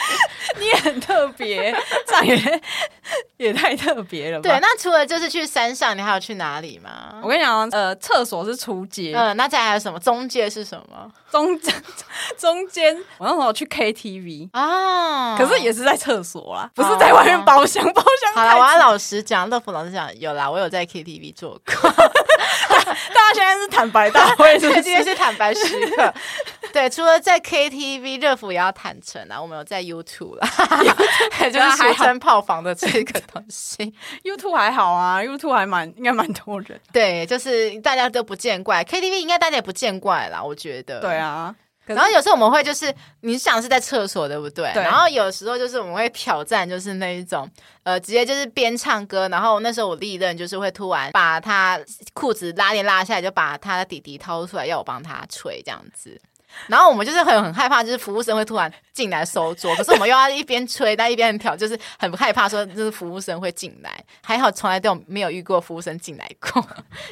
[0.59, 1.75] 你也很特别，
[2.07, 2.61] 这样也
[3.37, 4.43] 也太特别了吧？
[4.43, 7.15] 对，那除了就是去山上，你还有去哪里吗？
[7.23, 9.99] 我跟你讲，呃，厕所是初阶，嗯，那再还有什么？
[9.99, 11.11] 中介是什么？
[11.31, 11.59] 中
[12.39, 18.33] 中间，我那时候去 KTV 啊，可是也是在厕所啦，不是在外面包厢，包厢。
[18.35, 21.91] 好了，我要老实讲，乐福老师讲，有啦，我有在 KTV 做过。
[23.15, 24.83] 大家现在是坦白大会，是不是？
[24.83, 26.13] 今天是坦白时刻。
[26.79, 30.49] 对，除了在 KTV，热敷也要坦诚啊，我们有在 YouTube 啦，
[31.51, 33.93] 就是俗称炮房的这个东西。
[34.23, 36.81] YouTube 还好啊，YouTube 还蛮应该蛮多人。
[36.93, 41.01] 对，就是大家都不见怪，KTV 应该大家也不见怪啦，我觉得。
[41.01, 41.53] 对啊。
[41.85, 44.71] 然后有时候我们会就是，你想是在厕所对不对？
[44.73, 44.83] 对。
[44.83, 47.51] 然后有时候就是我们会挑战，就是那一种，
[47.83, 51.81] 呃，直接就是边唱歌，然后那时候我历任就是会突然把他
[52.13, 56.21] 裤子拉链拉下来，就把他的底底掏出来要我帮他吹这样子。
[56.67, 63.91] 然后我们就是很很害怕，就是服务生会突然进来收桌，可是我们又要一边吹，但一边调，就是很害怕说就是服务生会进来。
[64.23, 66.65] 还好从来都没有遇过服务生进来过，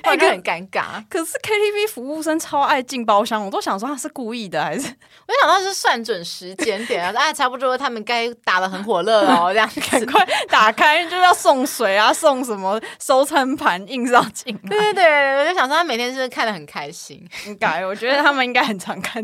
[0.02, 1.04] 那就很尴尬。
[1.08, 4.86] 可是 KTV 服务生超爱进包厢，我都想说他是故意的还是？
[5.26, 14.56] 我想到是算准时间点啊，哎， 差不多他们该打的很火热哦，这样赶快打开就要送水啊，送什么收餐盘硬是要进。
[14.68, 17.26] 对对对，我就想说他每天是不是看的很开心？
[17.46, 19.22] 应该，我觉得他们应该很常看。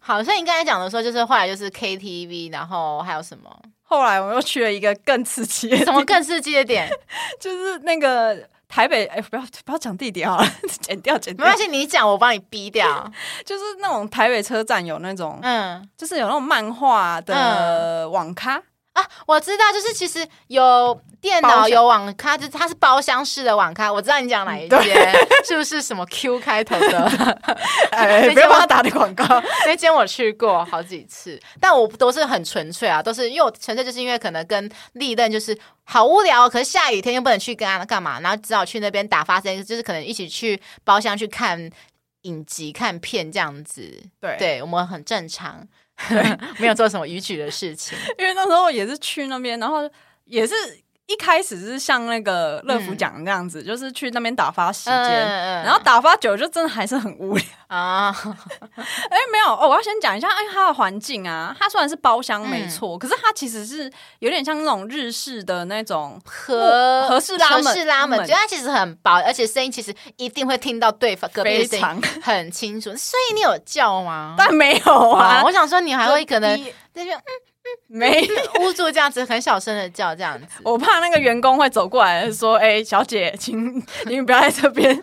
[0.00, 3.50] 好，所以你刚才讲的说，就是后来就是 KTV，然后还有什么？
[3.82, 6.88] 后来我又去了一个更刺激的，什么更刺激的点？
[7.40, 8.36] 就是那个
[8.68, 10.48] 台北，哎，不要不要讲地点好了，
[10.82, 11.44] 剪掉剪掉。
[11.44, 13.08] 没关系，你讲我帮你逼掉。
[13.46, 18.60] 就是那种台北车站有那种，嗯，就是有那种漫画的网咖。
[18.96, 23.92] 嗯啊，我知道，就是其实有电脑有网咖，就是它是包厢式的网咖。
[23.92, 24.80] 我知道你讲哪一间，
[25.44, 27.38] 是不是什么 Q 开头的？
[27.92, 29.24] 哎，不要帮他打的广告。
[29.66, 41.70] 那间我去过好几次，但我都是很纯粹啊，都是因为我纯粹就是因为可能跟历任就是好无聊，可是下雨天又不能去跟他干嘛，然后只好去那边打发时间，就是可能一起去包厢去看
[42.26, 44.02] 影集、看片这样子。
[44.20, 45.66] 对，对我们很正常。
[46.58, 49.90] 没有做什么逾矩的事情，因为那时候也是去那边，然后
[50.24, 50.54] 也是。
[51.06, 58.12] 一开始是像那个乐福讲那样子，嗯、就是去那边打发时间，嗯嗯、然后打发久就真的还是很无聊 啊。
[58.74, 63.88] 哎、欸，没有哦，我要先讲一下，哎，它的环境啊，它虽然是包厢没错，嗯、可是它其实是
[64.18, 72.90] 有点像那种日式的那种和和式拉门，和式拉门，就它其实很薄，而且声音其实一定会听到对方隔壁的声音很清楚。
[72.96, 74.34] 所以你有叫吗？
[74.36, 75.42] 但没有啊。
[75.44, 76.60] 我想说你还会可能
[76.94, 77.22] 那就嗯。
[77.88, 78.28] 没
[78.60, 85.02] 捂住这样子，很小声的叫这样子，我怕那个员工会走过来说：“哎、欸，小姐，请你们不要在这边。”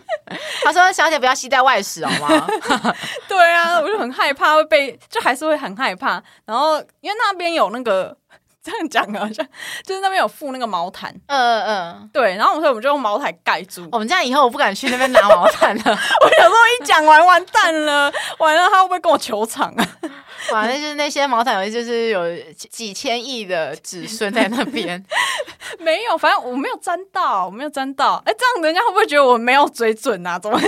[0.64, 2.48] 他说：“小姐，不要携带外食，好吗？”
[3.28, 6.22] 对啊，我就很害怕会被，就还是会很害怕。
[6.46, 8.18] 然后因为那边有那个。
[8.64, 9.46] 这样讲好像
[9.84, 13.88] 就是那边有附那个毛毯，嗯嗯嗯，对，然后我说我们就用毛毯盖住。
[13.92, 15.84] 我们这样以后我不敢去那边拿毛毯了。
[15.86, 19.86] 我有时候一讲完完蛋了，完了他会不会跟我求场啊？
[20.50, 22.22] 反正就是那些毛毯，有就是有
[22.56, 25.04] 几千亿的子孙在那边。
[25.80, 28.22] 没有，反正我没有沾到，我没有沾到。
[28.26, 30.38] 哎，这样人家会不会觉得我没有水准啊？
[30.40, 30.60] 怎么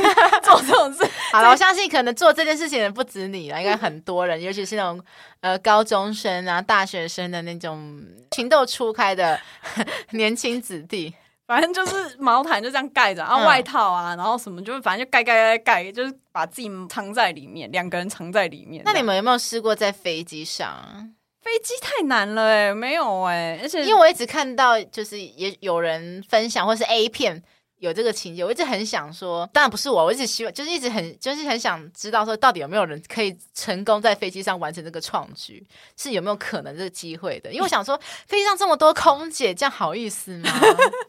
[0.42, 1.06] 做这种事？
[1.32, 5.02] 好了，我相信可能做这件事情的不止你了，应该很多人，尤其是那种
[5.46, 8.04] 呃高中生啊、大学生的那种。
[8.32, 9.40] 情窦初开的
[10.12, 11.14] 年轻子弟，
[11.48, 18.82] 反正就是毛毯就这样盖着，然后外套啊，然后什么就是反正就盖盖盖盖，就是把自己藏在里面，两个人藏在里面。
[18.84, 21.14] 那你们有没有试过在飞机上？
[21.42, 27.42] 飞机太难了哎、欸，没有哎、欸，而且因为我一直看到就是也有人分享，或是 A 片。
[27.80, 35.66] 有这个情节，我一直很想说，当然不是我，我一直希望，就是一直很，就是很想知道说，到底有没有人可以成功在飞机上完成这个创举，
[35.98, 37.52] 是有没有可能这个机会的？
[37.52, 40.50] 因为我想说，飞机上这么多空姐，这样好意思吗？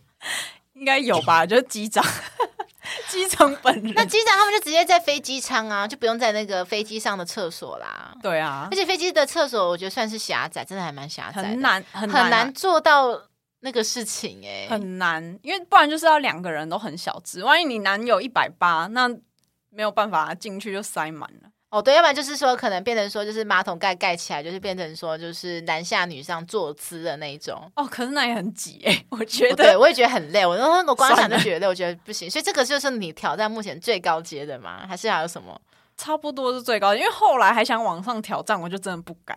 [0.75, 2.05] 应该有吧，就是机长，
[3.09, 3.93] 机长本人。
[3.95, 8.13] 那机长他们就直接在飞机舱啊，就不用在那个飞机上的厕所啦。
[8.21, 13.23] 对啊，而且飞机的厕所我觉得算是狭窄，真的还蛮狭窄，很难很难，很难做到。
[13.67, 19.09] 那个事情哎、欸，很难，因为不然就是要两个人都很小只，万一你男友一百八，那
[19.71, 21.51] 没有办法进去就塞满了。
[21.71, 27.61] 哦，对，要不然就是说可能变成说就是马桶盖盖起来，就是变成说就是男下女上坐姿的那一种。
[27.75, 30.47] 哦，可是那也很挤哎、欸，我觉得，我也觉得很累。
[30.47, 30.55] 我
[30.87, 32.31] 我光想就觉得累，我觉得不行。
[32.31, 34.87] 所以这个就是你挑战目前最高阶的吗？
[34.87, 35.61] 还是还有什么？
[35.97, 39.37] 差不多是最高，因为后来还想往上挑战，我就真的不敢。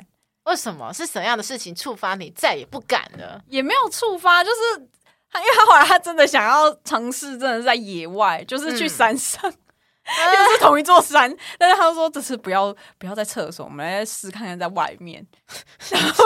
[0.49, 0.91] 为什么？
[0.91, 3.39] 是什么样的事情触发你再也不敢了？
[3.47, 4.87] 也没有触发，就是
[5.31, 15.23] 他，因为他后来他真的想要尝试，真的是在野外，就是去山上， 又、嗯、是同一座山，但是他说这次不要不要在厕所，我们来试看看在外面。
[15.91, 16.25] 然后，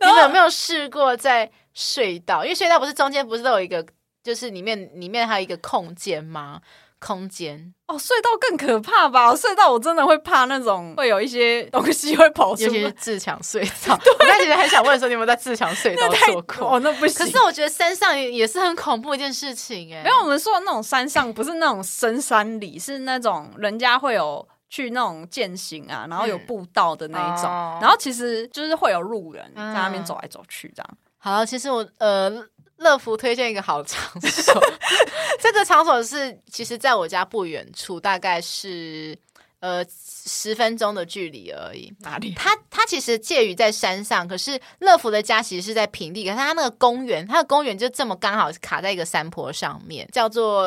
[0.00, 2.42] 然 后你们有没有试过在隧道？
[2.44, 3.84] 因为隧道不是中间不是都有一个，
[4.22, 6.62] 就是里面里面还有一个空间吗？
[7.00, 9.34] 空间哦，隧道更可怕吧？
[9.34, 13.96] 隧道我真的会怕那种会有一些东西会跑出来，尤其是自强隧道。
[14.04, 16.76] 对我刚其实很想问说，你有没有在自强隧道 做过？
[16.76, 17.24] 哦，那不行。
[17.24, 20.02] 可是我觉得山上也是很恐怖一件事情哎。
[20.02, 30.98] 没有，我们说的那种山上不是那种深山里，是那种人家会有去那种健行啊，然后有步道的那一种，嗯、然后其实就是会有路人在那边走来走去这样。
[31.20, 32.30] 好，其实我呃，
[32.78, 34.62] 乐福推荐一个好场所，
[35.40, 39.16] 这个场所是其实在我家不远处，大概是。
[39.60, 41.92] 呃，十分钟的距离而已。
[41.98, 42.32] 哪里？
[42.36, 46.22] 它它其实介于在山上，可是乐福的家其实是在平地。
[46.22, 50.64] 可是它那个公园，它的公园就这么刚好卡在一个山坡上面，叫做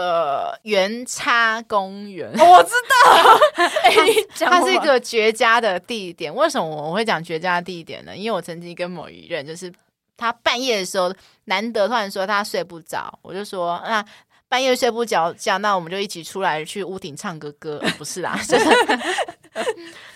[0.64, 2.30] 圆叉公园。
[2.34, 3.66] 我知道，
[4.46, 6.36] 它是一个绝佳的地点。
[6.36, 8.14] 为什么我会讲绝佳的地点呢？
[8.14, 9.72] 因为我曾经跟某一任，就是
[10.22, 11.14] 他半夜的时候，
[11.46, 14.06] 难得突然说他睡不着，我就说那。
[14.52, 18.66] 半夜睡不着觉，那我们就一起出来去屋顶唱个歌，歌， 不是啦， 就是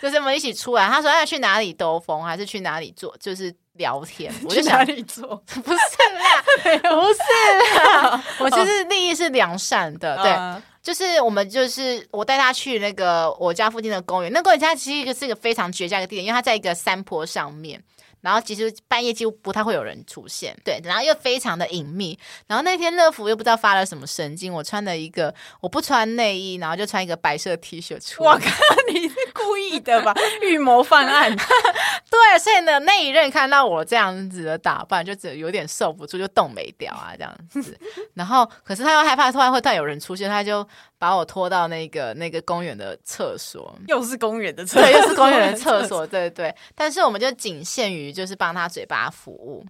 [0.01, 0.86] 就是我们一起出来。
[0.89, 4.30] 他说要去哪里兜风，还是去哪里坐，就是聊天。
[4.43, 5.80] 我就想哪里坐，不是
[6.20, 17.82] 啦，不是啦，我就是利益是良善的，对，就是我们就是我带他去那个我家附近的公园，那公园它其实一个是一个非常绝佳的地点，因为它在一个山坡上面。
[18.26, 22.17] 然后其实半夜几乎不太会有人出现，对，然后又非常的隐秘。
[22.47, 28.32] 然后那天乐福又不知道发了什么神经，我穿了一个我不穿内衣，然后就穿一个白色 T 恤出来。
[28.32, 28.47] 我靠，
[28.91, 30.11] 你是故意的吧？
[30.41, 31.36] 预谋犯案。
[32.09, 37.78] 对，所以呢，那一任看到我这样子的打扮，就只有点受不住，就动没掉啊这样子。
[38.15, 40.67] 然后，可是他又害怕突然会突然有人出现，他就。
[40.97, 46.55] 把我拖到那个那个公园的厕所，又是公园的厕所，对，又是公园的厕所，对对对。
[46.73, 49.66] 但是我们就仅限于就是帮他嘴巴服务。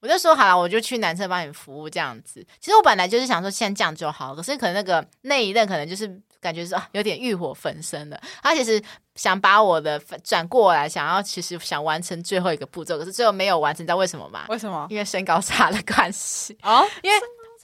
[0.00, 2.46] 我就说好了，我就去男厕帮你服务这样子。
[2.60, 6.06] 其实我本来就是想说先这样就好，可是可能那个那一任可能就是
[6.40, 8.80] 感觉是啊有点欲火焚身的，他其实
[9.14, 14.44] 想把我的转过来，想要其实想完成最后一个步骤，可是最后没有完成，你知道为什么吗？
[14.50, 14.86] 为什么？
[14.90, 17.16] 因为身高差的关系啊，哦、因为。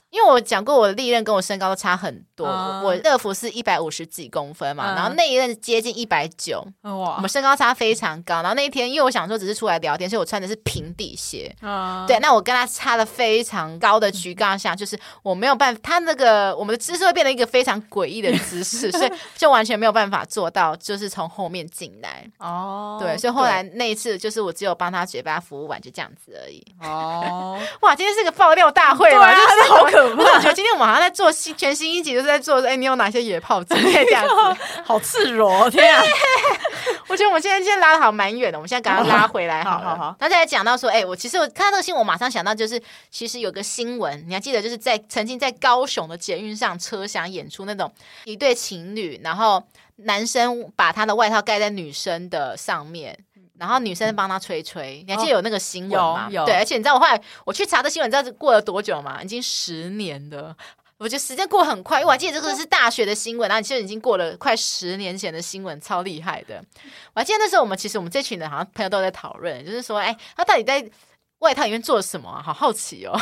[0.09, 2.47] 因为我讲过，我的历任跟我身高都差很多。
[2.47, 8.35] Uh, 我乐福是一百五十几公分嘛，uh, 然后那一任接近一百九，我们身高差非常高。
[8.35, 11.55] 然后那一天，因为我想说只是出来聊天，所以我穿的是平底鞋。
[11.61, 22.25] Uh, 对，那我跟他差了非常高的举杠下，就是我没有办法，他那个我们的姿势会变成一个非常诡异的姿势， 所以就完全没有办法做到，就是从后面进来。
[22.39, 26.63] 哦，uh, 对，所以后来那一次就是我只有帮他嘴巴服务完，就这样子而已。
[26.81, 30.03] 哦，uh, 哇，今天是个爆料大会嘛，就是好可。
[30.13, 36.03] 我觉得今天我们好像在做新全新一集，就是在做哎，你有哪些野炮之类这样子， 好赤裸，天啊！
[37.07, 40.15] 我觉得我们现在今天拉的好蛮远的，我们现在赶快拉回来好，好好好。
[40.19, 42.81] 那再来讲到说，哎，我其实我看到这个新闻，我马上想到就是，
[43.11, 47.91] 其实有个新闻，你还记得，就是在曾经在高雄的捷运上车厢演出那种
[48.25, 49.63] 一对情侣，然后
[49.97, 53.17] 男生把他的外套盖在女生的上面。
[53.59, 56.27] 然后女生帮他吹吹，你还记得有那个新闻吗？
[56.29, 59.21] 有，有对，而且你知道我后来我去查的新闻，你知道过了多久吗？
[59.23, 60.53] 已经十年了。
[60.97, 66.63] 我觉得时间过很快，因为我还记得这个是大学的新闻，然后其实已经过了快十年前的新闻，超厉害的。
[67.13, 70.89] 我还记得那时候我们其实我们这群人好像朋友都在讨论，就是说，哎，他到底在。
[71.43, 72.41] 外套里面做了什么啊？
[72.41, 73.19] 好好奇哦，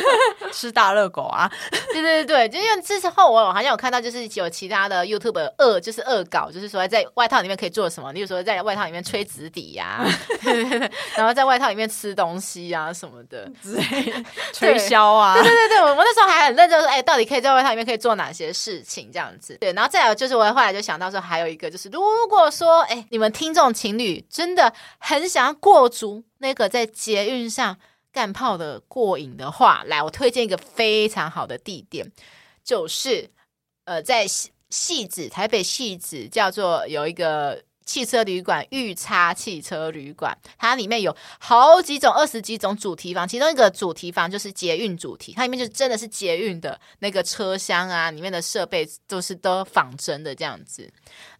[0.52, 1.50] 吃大热狗啊！
[1.92, 10.04] 对对对对，就因为之后我好像有看到，就是有其他的 YouTube 恶，就是恶搞，就是说在外套里面可以做什么，例如说在外套里面吹纸笛呀，
[11.16, 13.50] 然后在外套里面吃东西啊什么的，
[14.52, 19.56] 吹 箫啊，对对对对，我那时候还很认真说，哎，到底可以在外套里面可以做哪些事情这样子？
[19.58, 26.22] 对，然后再有就是我后来就想到说，还有一个就是，如果说哎，你们听众情侣真的很想要过足。
[26.42, 27.78] 那个在捷运上
[28.12, 32.10] 干炮的过瘾的话，来，我推荐一个非常好的地点，
[32.64, 33.30] 就是
[33.84, 50.92] 呃，在汐止，台北汐止叫做有一个汽车旅馆，裕叉汽车旅馆，它里面有好几种、二十几种主题房，其中一个主题房就是捷运主题，它里面就真的是捷运的那个车厢啊，里面的设备都是都仿真的这样子。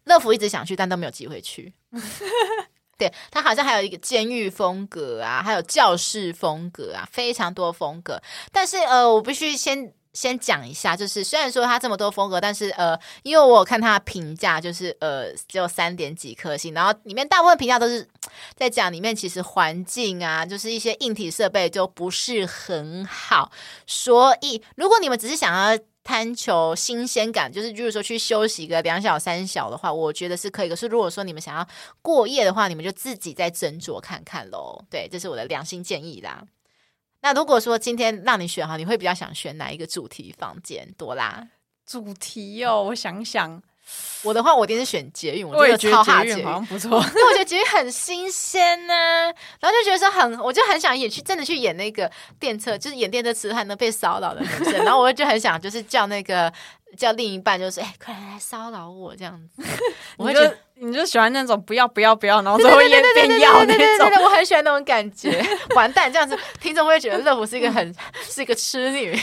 [0.05, 1.73] 乐福一直想去，但都没有机会去。
[2.97, 8.21] 对，它好像还有一个监狱风格啊，还有教室风格啊，非常多风格。
[8.51, 18.07] 但是呃，我必须先先讲一下，就是虽然说它这么多风格，但是呃，因为我有看它的评价，就是呃只有三点几颗星，然后里面大部分评价都是
[18.55, 23.51] 在讲里面其实环境啊，就是一些硬体设备就不是很好。
[23.87, 30.69] 所以如果你们只是想要贪求新鲜感，就是就是说去休息个两小三小的话，我觉得是可以。
[30.69, 31.67] 可是如果说你们想要
[32.01, 34.83] 过夜的话，你们就自己再斟酌看看喽。
[34.89, 36.43] 对，这是我的良心建议啦。
[37.21, 40.93] 那如果说今天让你选哈，你会比较想选哪一个主题房间？
[40.97, 41.47] 多啦
[41.85, 43.63] 主题哦，我想想。
[44.23, 46.43] 我的话，我一定是选捷运，我觉得超哈捷运。
[46.45, 49.25] 好像不错， 因为我觉得捷运很新鲜呢、啊，
[49.59, 52.09] 然后就觉得说很，我就很想演去真的去演那个
[52.39, 56.51] 电车，就是演电车痴汉能被骚扰的女生， 然后我就很想就是叫那个
[56.97, 59.63] 叫另一半，就是哎，快来来骚扰我这样子，
[60.17, 60.57] 我会觉得。
[60.75, 64.11] 你就喜欢那种不要不要不要，然后最后一边变要那种。
[64.21, 65.41] 我很喜欢那种感觉。
[65.75, 69.17] 完蛋，这样子听众会觉得乐福是一个很 是一个痴女。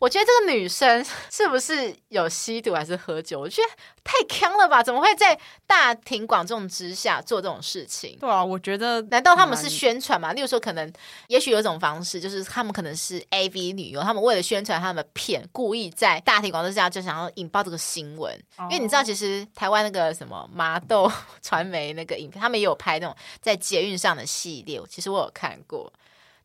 [0.00, 3.40] 我觉得这个女生是不是有吸毒还是喝酒？
[3.40, 3.68] 我觉得
[4.04, 4.82] 太坑了吧？
[4.82, 8.16] 怎么会在大庭广众之下做这种事情？
[8.18, 10.32] 对啊，我觉得难道他们是宣传吗？
[10.32, 10.92] 例如说，可能
[11.28, 18.36] 也许有一种方式，就是他们可能是 AV 女优，他们为了宣传他们的片，故意在大庭广众之下就想要引爆这个新闻。
[18.70, 25.92] 因为你知道，其实台湾那个什么麻豆传媒那个影片，他们也有拍那种在捷运上的系列，其实我有看过。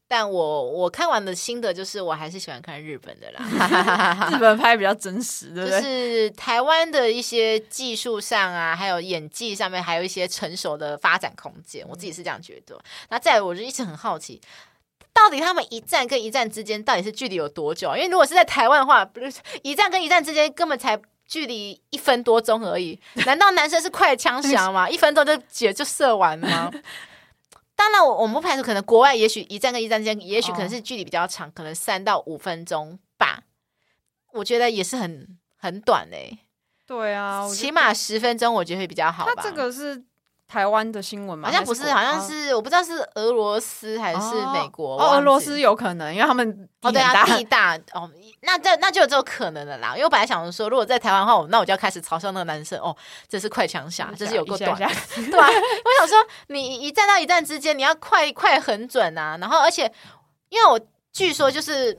[0.09, 4.29] 但我我看完的心得就是，我还是喜欢看日本的啦。
[4.31, 5.81] 日本拍比较真实，对不对？
[5.81, 11.85] 就是台湾的一些技术上啊，还有演技上面，还有一些成熟的发展空间。
[11.89, 12.79] 我自己是这样觉得。
[13.09, 14.41] 那再来，我就一直很好奇，
[15.11, 17.93] 到底他们一站跟一站之间到底是距离有多久？
[17.97, 22.97] 因为如果是在台湾的话，不是一站跟一站之间根本才距离一分多钟而已。
[23.25, 24.89] 难道男生是快枪 侠吗？
[24.89, 26.71] 一分钟就解就射完吗？
[27.77, 33.43] 当然，我我们不排除可能国外也许一站跟一站之间，也许可能是距离比较长，哦、可能三到五分钟吧。
[34.33, 36.39] 我觉得也是很很短嘞、欸。
[36.87, 39.31] 对啊，起码十分钟，我觉得会比较好吧。
[39.35, 40.03] 它这个是。
[40.47, 41.49] 台湾的新闻吗？
[41.49, 44.97] 好像不是，好像是我不知道是俄罗斯还是美国。
[44.97, 48.09] 哦，俄罗斯有可能，因为他们哦对啊，地大哦，
[48.41, 49.89] 那这那就有这种可能的啦。
[49.89, 52.95] 因为我本来想说，如果在台湾的话，那我就要开始嘲笑那个男生哦，
[53.27, 55.47] 这是快枪侠，这是有够短， 对吧？
[55.47, 56.17] 我想说，
[56.47, 59.37] 你一站到一站之间，你要快快很准啊。
[59.41, 59.91] 然后，而且
[60.47, 60.79] 因为我
[61.11, 61.97] 据说就是。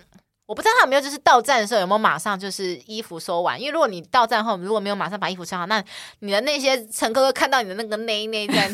[0.49, 5.85] 我不知道他有没有，就是到站的时候有没有马上就是衣服收完，因为如果你到站后如果没有马上把衣服穿好，那
[6.21, 8.67] 你的那些乘客会看到你的那个内内在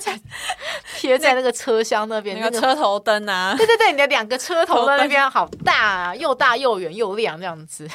[0.00, 0.20] 在
[0.98, 7.88] 贴在那个车厢那边，那个车头灯啊，对对对，你的两个车头灯那边好大啊，又大又圆又亮这样子。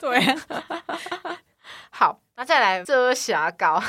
[0.00, 0.20] 对，
[1.90, 3.80] 好，那再来遮瑕膏，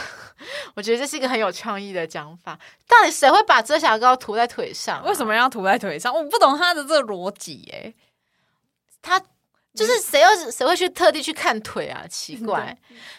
[0.76, 2.60] 我觉得这是一个很有创意的讲法。
[2.88, 5.04] 到底谁会把遮瑕膏涂在腿上啊？
[5.08, 6.14] 为什么要涂在腿上？
[6.14, 7.91] 我不懂他的这个逻辑哎。
[9.04, 9.22] 他
[9.76, 12.06] 就是谁要谁会去特地去看腿啊？
[12.08, 12.76] 奇怪！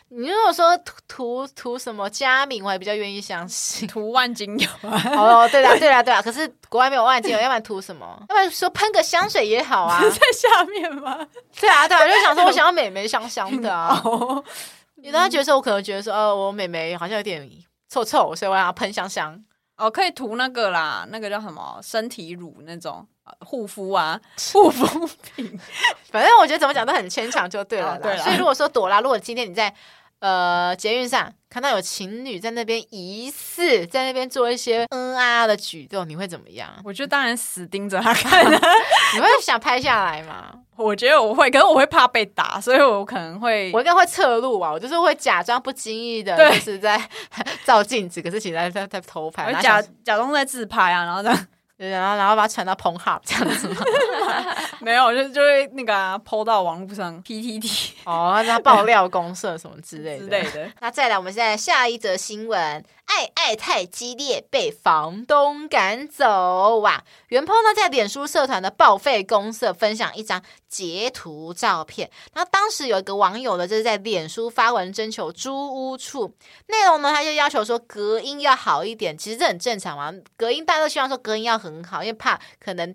[0.09, 3.87] 你如果说涂涂涂什么佳明，我还比较愿意相信。
[3.87, 5.03] 涂万金油啊？
[5.17, 6.23] 哦，对啦，对啦，对啦。
[6.23, 8.07] 可是国外没有万金油，要不然涂什么？
[8.29, 11.27] 要不然说喷个香水也好啊，在下面吗？
[11.61, 14.01] 对啊，对啊，我就想说，我想要美眉香香的啊。
[15.03, 17.51] 有的他觉得说，我可能觉得说，哦，我美眉好像有点
[17.91, 19.45] 臭臭，所以我要喷香香。
[19.77, 23.05] 哦，可以涂那个啦，那个叫什么身体乳那种。
[23.41, 24.21] 护肤啊，
[24.53, 25.59] 护肤品，
[26.13, 27.99] 反正我觉得怎么讲都很牵强，就对了。
[27.99, 29.73] 对，所以如果说朵拉，如果今天你在
[30.21, 36.69] 呃捷运上看到有情侣在那边疑似在那边做一些嗯啊的举动，你会怎么样？
[36.85, 38.45] 我觉得当然死盯着他看，
[39.15, 40.53] 你会想拍下来吗？
[40.77, 47.01] 我觉得我会，可是我会怕被打，所以我可能会，我应该会侧路啊，我就是会假装不经意的，就是在
[47.65, 51.47] 照镜子，可是其实在在在偷拍，假假装在自拍啊，然后这样。
[51.77, 53.83] 对，然后然后把它传到 Pornhub 这样子吗？
[54.81, 60.71] 没有，就就会那个啊，PO 到网络上 PTT 哦，让他爆料公社什么之类的之类的。
[60.81, 62.85] 那再来，我们现在下一则新闻。
[63.07, 67.05] 爱爱太激烈，被房东赶走哇！
[67.29, 76.35] 原 PO 呢在脸书社团的报废公社分享一张截图照片，那当时有一个网友呢，就是在脸书发文征求租屋处，
[76.67, 82.95] 内容呢他就要求说隔音要好一点，其实这很正常嘛，隔音大家都希望说隔音要很好，因为怕可能。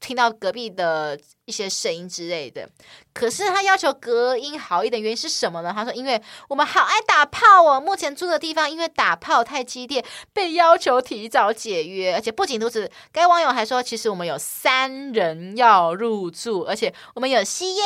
[0.00, 2.68] 听到隔壁的一些声音之类的，
[3.14, 5.72] 可是他要求隔音好一点，原因是什么呢？
[5.74, 12.14] 他说：“因为我们好爱打炮哦，目前住的地方因为打炮太激烈，被要求提早解约。
[12.14, 17.84] 而且不仅如此，该网友还说，其实我们有三人要入住，而且我们有吸烟，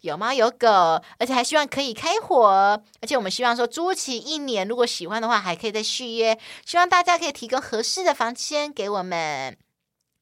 [0.00, 0.66] 有猫有狗，
[1.18, 2.82] 而且还希望可以开火。
[3.02, 6.38] 而且我们希望说租期一年，如果喜欢的话，还可以再续约。
[6.64, 9.56] 希望大家可以提供合适的房间给我们。”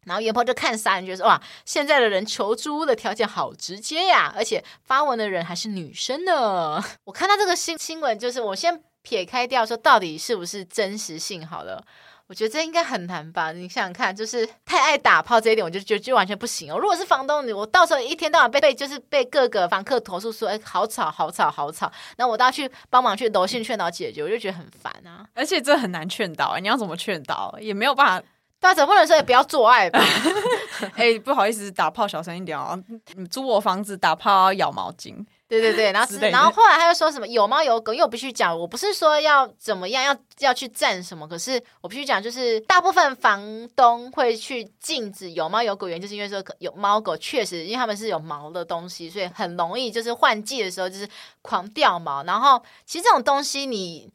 [0.04, 6.82] 然后原 PO 就看傻人，觉得哇，现在的人求租的条件好直接呀，而且发文的人还是女生呢。
[7.04, 11.84] 我看到这个新新闻，就是我先撇开掉说到底是不是真实性好了，
[12.26, 13.52] 我觉得这应该很难吧？
[13.52, 16.78] 你想想看，就是太爱打炮这一点，我就觉得就完全不行哦。
[16.78, 25.26] 如果是房东，你我到时候一天到晚被被就是被各个房客投诉说，哎，好吵好吵好吵，那我都要去帮忙去柔性劝导解决，我就觉得很烦啊。
[25.34, 28.26] 而且这很难劝导，你要怎么劝导也没有办法。
[28.60, 30.00] 大家总不能说也不要做爱吧？
[30.94, 32.80] 哎、欸，不好意思，打炮小声一点哦。
[33.14, 35.14] 你租我房子打炮要咬毛巾，
[35.48, 35.92] 对对对。
[35.92, 51.08] 然后，然后后来他又说什么有猫有狗，因为我必须讲，我不是说要怎么样，要要去占什么，可是我必须讲，就是大部分房东会去禁止有猫有狗，原因就是因为说有猫狗确实，因为他们是有毛的东西，所以很容易就是换季的时候就是
[51.42, 52.22] 狂掉毛。
[52.24, 54.12] 然后其实这种东西你。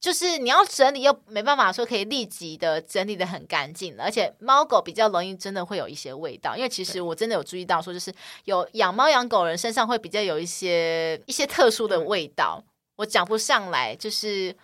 [0.00, 8.12] 就是你要整理又没办法说可以立即的整理的很干净，而且猫狗比较容易真的会有一些味道，因为其实我真的有注意到说，就是
[8.44, 12.62] 有养猫养狗人身上会比较有一些一些特殊的味道，
[12.96, 14.54] 我讲不上来，就是。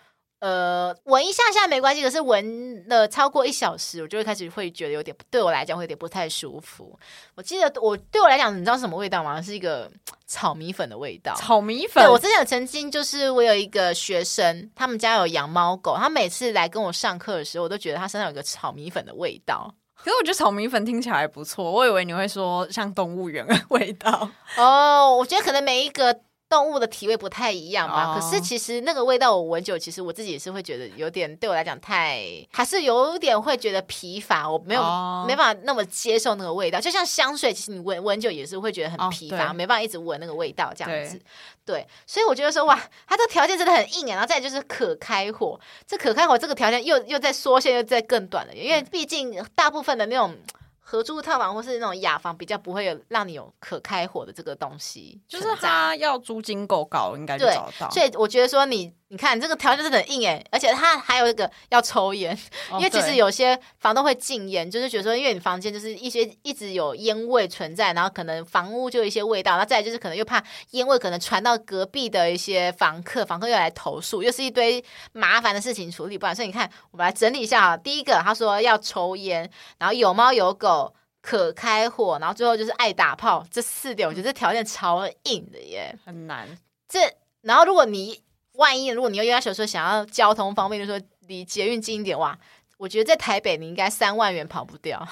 [0.43, 6.99] 呃，闻一下下没关系，可是闻了超过一小时，我就会开始会觉得有点，对我来讲会有点不太舒服。
[7.33, 9.41] 我记得我对我来讲，你知道是什么味道吗？
[9.41, 9.89] 是一个
[10.27, 11.33] 炒米粉的味道。
[11.37, 12.03] 炒米粉。
[12.03, 19.73] 对，我之前有曾经就是我有一个学生，他们家有养猫狗，他每次来跟我上课的时候，我都觉得他身上有个炒米粉的味道。
[19.95, 24.29] 可是我觉得炒米粉听起来还不错，我以为你会说像动物园的味道。
[24.57, 26.19] 哦，我觉得可能每一个。
[26.53, 28.15] 动物的体味不太一样吧，oh.
[28.15, 35.25] 可是其实那个味道我闻久，其实我自己也是会觉得有点，对我来讲太还是有点会觉得疲乏，我没有、oh.
[35.25, 36.79] 没办法那么接受那个味道。
[36.79, 41.19] 就像香水，其实你闻闻久也是会觉得很疲乏，oh, 没办法一直闻那个味道这样子。
[41.65, 44.13] 对，对，所以我觉得说哇，它这个条件真的很硬啊。
[44.13, 50.35] 然后再就是可开火，这可开火这个条件又又在缩限，又在更短了，因为毕竟大部分的那种。
[50.83, 57.89] 合租套房或是那种雅房，比较不会有让你有可开火的这个东西，就是它要租金够高，应该就找到。
[57.89, 58.93] 所以我觉得说你。
[59.13, 62.35] 你看这个条件真的很硬哎，而且它还有一个要抽烟，
[62.71, 76.35] 哦、因为其实有些房东会禁烟，就是觉得说，因为你房间就是一些一直有烟味存在，然后可能房屋就有一些味道，然后再来就是可能又怕烟味可能传到隔壁的一些房客，房客又来投诉，又是一堆麻烦的事情处理不完。
[76.35, 77.77] 所以你看，我们来整理一下啊。
[77.77, 79.47] 第一个他说要抽烟，
[79.77, 80.91] 然后有猫有狗，
[81.21, 86.47] 可开火，然后最后就是爱打炮，这四点我觉得这条件超硬的耶，很难。
[86.89, 86.99] 这
[87.41, 88.19] 然后如果你。
[88.53, 92.37] 万一如果你又要求说想要交通方便，就说离捷运近一点哇，
[92.77, 95.07] 我觉得在台北你应该三万元跑不掉，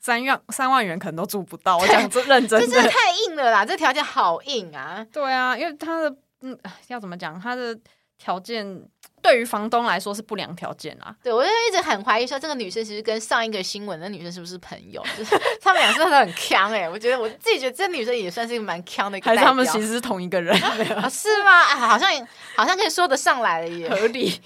[0.00, 1.78] 三万三万元可能都住不到。
[1.78, 5.06] 我讲真认真的，这真的太硬了啦，这条件好硬啊。
[5.12, 7.78] 对啊，因为它的嗯，要怎么讲，它的
[8.22, 8.84] 条件。
[9.22, 11.14] 对于房东来说是不良条件啊！
[11.22, 15.04] 对，我就一直很怀疑说，这个女生其实跟上一个新闻的女生是不是朋友？
[15.14, 16.88] 就是 他们俩是不是很强哎？
[16.88, 20.58] 我觉得我自己觉得这女生也算是一个蛮强的一个，还是他们其实是同一个人？
[20.62, 21.50] 啊、是吗？
[21.52, 22.10] 啊，好像
[22.56, 24.40] 好像可以说得上来了耶，合理。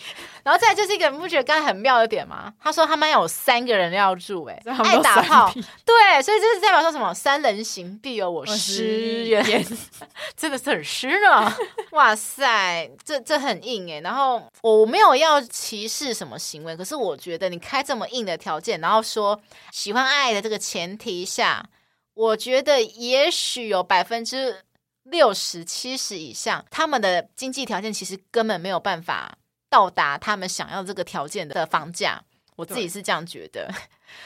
[0.45, 2.53] 然后再就是一个，你不觉得刚才很妙的点吗？
[2.63, 5.51] 他说他们要有三个人要住，哎，爱打炮，
[5.87, 7.15] 对，所以这是代表说什么？
[7.15, 9.43] 三人行必有我师焉，
[10.37, 11.51] 真的是很湿呢。
[11.93, 14.01] 哇塞，这这很硬哎。
[14.01, 19.41] 然后我没有要歧视什么行为，可是我觉得你开这么硬的条件，然后说
[19.73, 21.65] 喜欢爱的这个前提下，
[22.13, 24.63] 我觉得也许有百分之
[25.05, 29.39] 六十七十以上，他们的经济条件其实根本没有办法。
[29.75, 32.23] 到达他们想要这个条件的房价，
[32.55, 33.69] 我自己是这样觉得。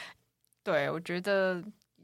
[0.63, 1.63] 对，我觉得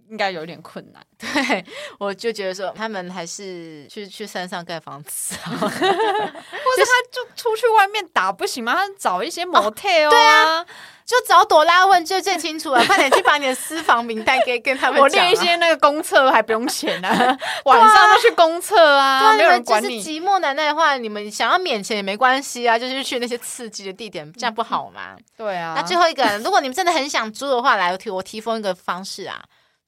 [0.10, 1.04] 应该有点困难。
[1.18, 1.66] 对，
[1.98, 8.76] 我就觉得说，他们还是去去山上盖房子， 或者他就出去外面打不行吗？
[8.76, 10.10] 他找一些 motel 啊。
[10.10, 10.66] 对啊
[11.06, 15.04] 就找朵拉问就最清楚了， 快点去把你的私房名单给跟他们讲。
[15.04, 20.02] 我练一些那个公厕还不用钱呢、啊，晚上就去公厕啊，对啊，没有人管你。
[20.02, 25.16] 就是寂寞难耐的话，你们想要免钱也没关系啊，就是去那些刺激的地点，这样不好吗？
[25.38, 25.76] 对啊。
[25.78, 29.40] 那最后一个，如果你们真的很想租的话，来我提我提供一个方式啊，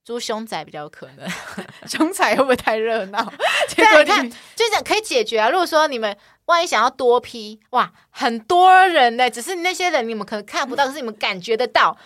[0.07, 1.29] 租凶宅比较有可能。
[1.85, 3.21] 凶宅会不会太热闹？
[3.75, 5.49] 对啊，你看，就这样可以解决啊。
[5.49, 6.15] 如果说你们。
[6.47, 11.97] 万一想要多批哇，很多人呢，只是那些人你们可能看不到，可是你们感觉得到，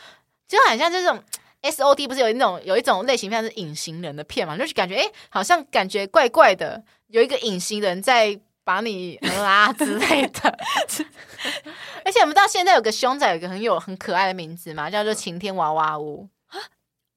[0.48, 1.24] 就很像这种
[1.62, 10.58] S O D，不是有一种有一种类型像是隐形人的片嘛，就是感觉哎，好像感觉怪怪的，有一个隐形人在把你拉之类的。
[12.04, 16.28] 而且我们知道现在有个凶宅，有一个很有很可爱的名字嘛，叫做晴天娃娃屋。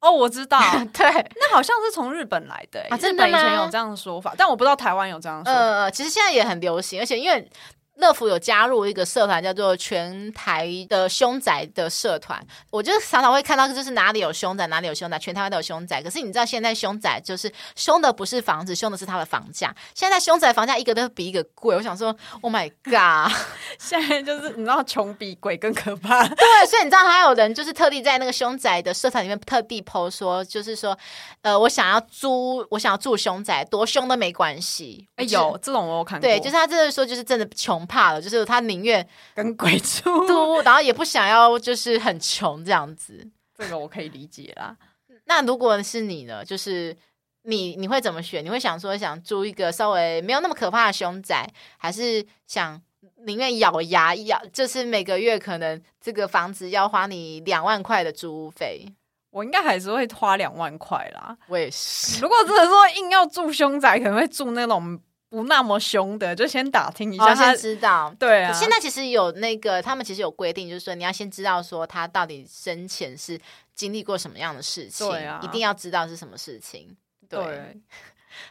[0.04, 0.60] 哦，我知道，
[0.92, 3.28] 对，那好像是从日本来的，啊，日本？
[3.28, 5.58] 以前有这样的说法，但我不知道台湾有这样说法。
[5.58, 7.50] 呃，其实现在也很流行，而且因为。
[7.96, 12.44] 乐福有加入一个社团，叫做全台的凶宅的社团。
[12.70, 16.02] 我就常常会看到，就是哪里有凶宅，哪里有凶宅，全台湾都有凶宅。
[16.02, 19.72] 可是你知道，现在凶宅就是凶的不是房子，凶的是它的房价。
[19.94, 21.76] 现在凶宅房价一个都比一个贵。
[21.76, 23.32] 我想说，Oh my god！
[23.78, 26.26] 现在就是你知道，穷比鬼更可怕。
[26.26, 30.98] 对，所以你知道，还有人就是特地在那个凶宅的社团里面特地 po 说，就是说，
[31.42, 35.06] 呃，我想要租，我想要住凶宅，多凶都没关系。
[35.14, 36.28] 哎，有这种我有看过。
[36.28, 37.83] 对，就是他真的说，就是真的穷。
[37.86, 40.10] 怕了，就是他宁愿跟鬼住，
[40.64, 43.26] 然后也不想要就是很穷这样子。
[43.56, 44.76] 这个我可以理解啦。
[45.26, 46.44] 那如果是你呢？
[46.44, 46.96] 就是
[47.44, 48.44] 你你会怎么选？
[48.44, 52.80] 你会想说想租一个稍微没有那么可怕的凶宅，还是想
[53.24, 54.40] 宁愿咬牙咬？
[54.52, 58.86] 就是每个月可能这个房子要花你两万块的租屋费？
[59.30, 61.36] 我应该还是会花两万块啦。
[61.48, 62.20] 我也是。
[62.20, 65.00] 如果真的说硬要住凶宅，可能会住那种。
[65.34, 68.14] 不那么凶的，就先打听一下，先知道。
[68.20, 73.36] 对啊，现在其实有那个，他们其实有规定，就是说你要先知道说他到底生前是
[73.74, 76.96] 经历过什么样的事情，对啊，一定要知道是什么事情。
[77.28, 77.76] 对，对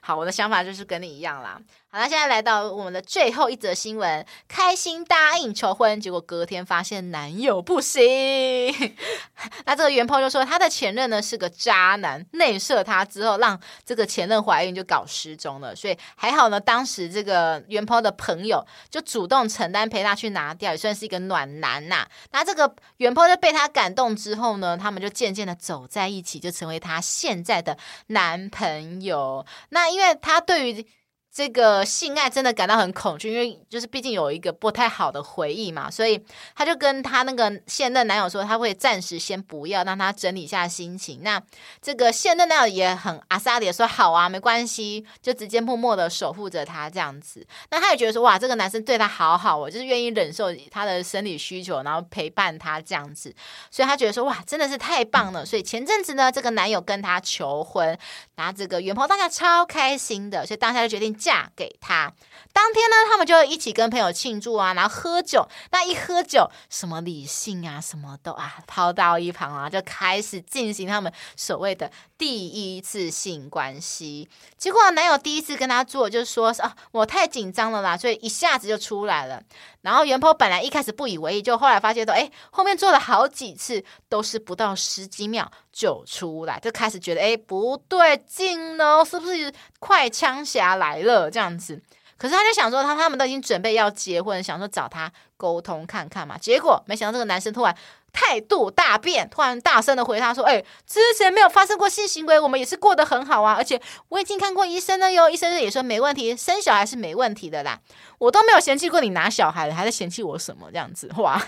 [0.02, 1.60] 好，我的想法就是跟你一样啦。
[1.90, 8.02] 好，那现在来到我们的最后一则新闻，开心答应求婚，结果隔天发现男友不行。
[9.66, 15.76] 那这个原 p 就说，他的前任呢是个渣男，内射他之后，让这个前任怀孕，就搞失踪了。
[15.76, 27.78] 所以还好呢，当时这个原 p 的朋友就主动承担陪他去拿掉，也算是一个暖男呐、那这个原 p 就被他感动之后呢，他们就渐渐的走在一起，就成为他现在的
[28.08, 29.46] 男朋友。
[29.74, 30.88] 那因为他对于
[31.34, 36.24] 这个性爱真的感到很恐惧，因为就是毕竟有一个不太好的回忆嘛，所以
[36.56, 41.24] 他就跟他那个现任男友说，他会暂时先不要，让他整理一下心情。
[41.24, 41.42] 那
[41.82, 47.44] 这个现任男友也很阿萨里的说好啊，没关系，就直接默默的守护着他这样子。
[47.72, 53.34] 那他也觉得说哇，这个男生对他好好哦，就是愿意忍受他的生理需求，然后陪伴他这样子，
[53.72, 55.44] 所以他觉得说哇，真的是太棒了。
[55.44, 57.98] 所以前阵子呢，这个男友跟他求婚，
[58.36, 61.18] 然后这个原 PO 当下超开心的，所以当下就决定。
[61.24, 62.12] 嫁给他，
[62.52, 65.48] 当天呢，他们就一起跟朋友庆祝啊，然后喝酒。
[65.72, 74.28] 那一喝酒，什么理性啊，什么都啊抛到一旁啊，就开始进行他们所谓的第一次性关系。
[74.58, 79.42] 结果男友第一次跟他做，就说啊，我太紧张了啦，所以一下子就出来了。
[79.80, 91.32] 然后原 PO 本来一开始不以为意，就后来发现到，哎，后面做了好几次都是不到十几秒就出来，就开始觉得，哎，不对劲呢，是不是快枪侠来了？
[91.32, 91.82] 这样子，
[92.18, 96.38] 可是他就想说，他他们都已经准备要结婚，想说找他沟通看看嘛。
[96.38, 97.76] 结果没想到这个男生突然
[98.14, 107.80] 态度大变，突然大声的回他说：“哎，之前没有发生过性行为，我们也是过得很好啊，而且我已经看过医生了哟，医生也说没问题，生小孩是没问题的啦，
[108.20, 111.12] 我都没有嫌弃过你拿小孩了，还在嫌弃我什么这样子？
[111.18, 111.42] 哇！”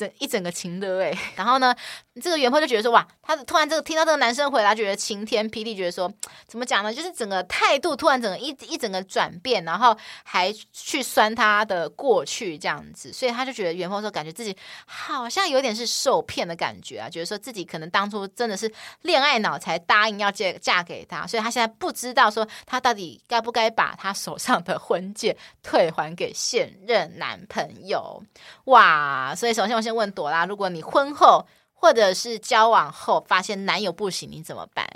[0.00, 1.74] 整一整个情的哎， 然后呢，
[2.22, 6.10] 这个元丰就觉得说哇，他突然这个听到这个男生回来，觉得晴天霹雳，觉得说
[6.46, 6.92] 怎么讲呢？
[6.92, 18.72] 就是整个态度突然整个一一整个转变，然后还去酸他的过去这样子，所以他就觉得元丰说感觉自己好像有点是受骗的感觉啊，觉得说自己可能当初真的是
[19.02, 28.22] 恋爱脑才答应要嫁嫁给他，所以他现在不知道说他到底该不该把他手上的婚戒退还给现任男朋友
[28.64, 29.80] 哇，所以首先。
[29.80, 34.86] 我先问朵拉，如果你婚后或者是交往后发现男友不行，你怎么办？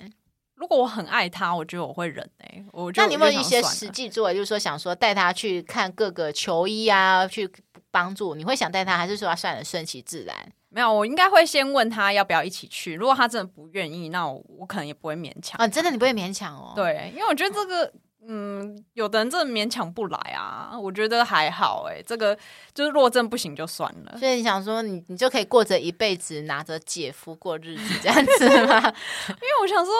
[0.54, 2.64] 如果我很爱他，我觉得我会忍哎、欸。
[2.72, 7.50] 我那你有没有一些实际作为，就是说想说带他去看各个球衣啊，去
[7.90, 8.34] 帮助？
[8.34, 10.34] 你会想带他，还是说他算了，顺其自然？
[10.68, 12.94] 没有，我应该会先问他要不要一起去。
[12.94, 15.58] 如果他真的不愿意，那我，我可能也不会勉强。
[15.58, 16.72] 啊，真的你不会勉强哦？
[16.74, 17.92] 对，因为我觉得这个。
[18.26, 22.36] 嗯，有的人真的勉强不来啊，我觉得还好哎、欸，这个
[22.72, 24.16] 就是弱证不行就算了。
[24.18, 28.78] 所以你想说你，你你就可以过着一辈子拿着姐夫过日子这样子吗？
[29.28, 29.92] 因为我想说，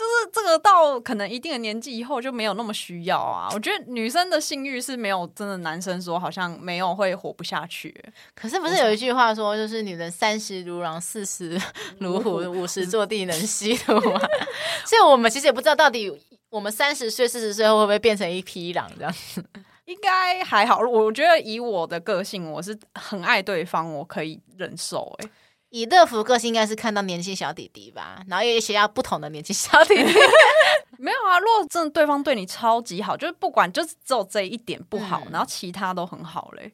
[0.00, 3.50] 就是这个到可能一定的年纪以后就没有那么需要啊。
[3.52, 7.94] 我觉得女生的性欲是没有真的男生说好像没有会活不下去。
[8.34, 11.60] 可是不是有一句话说，就是女人三十如狼，四十
[12.00, 14.20] 如虎，五十坐地能吸土吗？
[14.86, 16.10] 所以我们其实也不知道到底。
[16.48, 19.44] 我们三十岁、四十岁会不会变成一匹狼这样子？
[19.84, 20.80] 应该还好。
[20.80, 25.16] 我觉得以我的个性，我是很爱对方，我可以忍受。
[25.20, 25.30] 哎，
[25.70, 30.12] 以乐福个性，应该是看到年轻小弟弟吧，然后也想要不同的年轻小弟弟。
[30.98, 36.72] 没有啊，如果真的对方对你超级好，就是不管就是只有这一点不好，嗯、然后其他都很好嘞。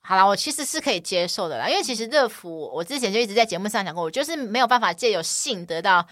[0.00, 6.06] 好啦，我其实是可以接受的啦，因为其实乐福，我之前就一直在节目上讲过，我就是没有办法借由性得到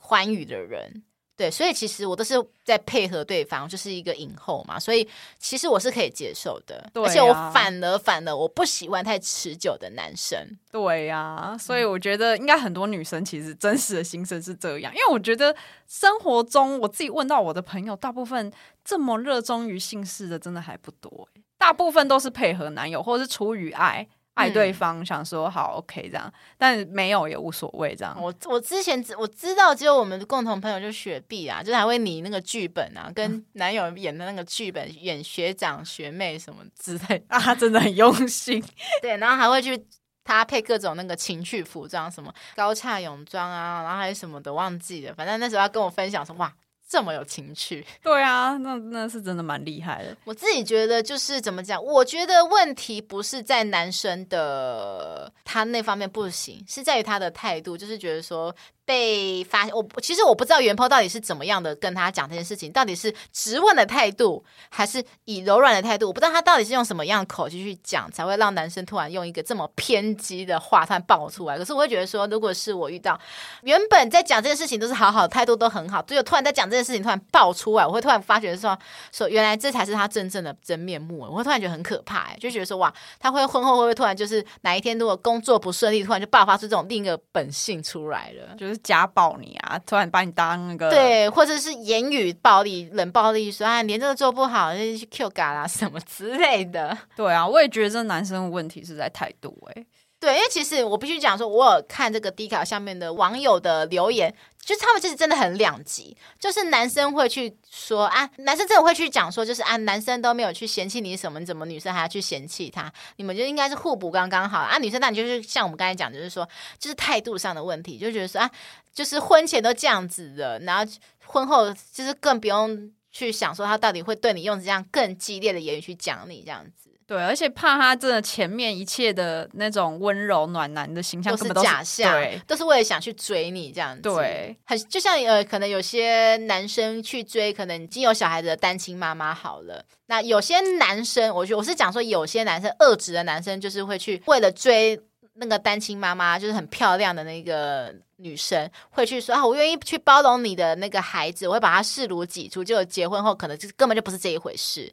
[0.00, 1.02] 欢愉的人。
[1.36, 6.88] 对，所以其实我都是在配合对方，就是一个影后嘛，所以其实我是可以接受的。
[6.92, 10.38] 对啊，而且我反而反而我不喜欢太持久的男生。
[10.70, 15.54] 对呀，啊，所以我觉得应该很多女生其实真实的心声是这样，因为我觉得
[15.88, 18.52] 生活中我自己问到我的朋友，大部分
[18.84, 21.28] 这么热衷于性事的真的还不多，
[21.58, 24.06] 大部分都是配合男友或者是出于爱。
[24.34, 28.16] 爱对方，嗯、想说好 OK 这样，但没有也无所谓这样。
[28.20, 38.62] 我我之前只我知道，只有我们的共同朋友就雪碧啊，就是还会拟那个剧本啊，跟男友演的那个剧本，嗯、演学长学妹什么之类 啊，真的很用心。
[39.00, 39.86] 对，然后还会去
[40.22, 46.52] 搭配各种那个情趣服装，什么高叉泳装啊，然后还有什么的忘记了，反正那时候他跟我分享说哇。
[46.94, 50.16] 这么有情趣， 对啊，那那是真的蛮厉害的。
[50.22, 58.54] 我自己觉得就是怎么讲，我觉得问题不是在男生的他那方面不行，是在于他的态度，就是觉得说
[58.84, 71.56] 被发现，我其实我不知道原 PO 到底是怎么样的跟他讲这件事情，到底是质问的态度，还是以柔软的态度，我不知道他到底是用什么样的口气去讲，才会让男生突然用一个这么偏激的话突然爆出来。
[71.56, 73.18] 可是我会觉得说，如果是我遇到
[73.62, 78.78] 原本在讲这件事情都是好好的态度都很好，结果突然在讲这件事情突然爆出来，我会突然发觉说
[79.12, 88.73] 说原来这才是他真正的真面目，我会突然觉得很可怕，就觉得说哇，他会婚后会不会突然就是哪一天如果工作不顺利，突然就爆发出这种另一个本性出来了，就是。
[88.78, 89.78] 家暴你啊！
[89.86, 96.96] 突然把你当那个对，或者是言语暴力、冷暴力，说啊，连这个做不好，就去 Q 嘎啦什么之类的。
[97.16, 99.86] 对啊，我也觉得这男生的问题是在态度哎、欸。
[100.20, 104.34] 对，因为其实我必须讲说，我有看这个 D 卡下面的网友的留言，
[104.64, 112.90] 就他们其实真的很两极，就是男生会去说啊，男生真的会去讲说，就是啊，男生都没有去嫌弃你什么，你怎么女生还要去嫌弃他？
[113.16, 114.78] 你们就应该是互补刚刚好啊。
[114.78, 116.48] 女生那你就是像我们刚才讲，就是说，
[116.78, 118.50] 就是态度上的问题，就觉得说啊，
[118.94, 120.92] 就是婚前都这样子的，然后
[121.26, 126.83] 婚后就是更不用去想说他到底会对你用这样更激烈的言语去讲你这样子。
[127.06, 134.02] 对，而且怕他真的前面一切的那种温柔暖男的形象都是假象，都是为了想去追你这样子。
[134.02, 144.98] 对，很就像呃，可能有些男生去追可能已经有小孩子的单亲妈妈好了，那有些男生，我觉得我是讲说有些男生恶质的男生，就是会去为了追
[145.34, 154.90] 那个单亲妈妈，就是很漂亮的那个女生，会去说啊，我愿意去包容你的那个孩子，我会把他视如己出，就结婚后可能就根本就不是这一回事。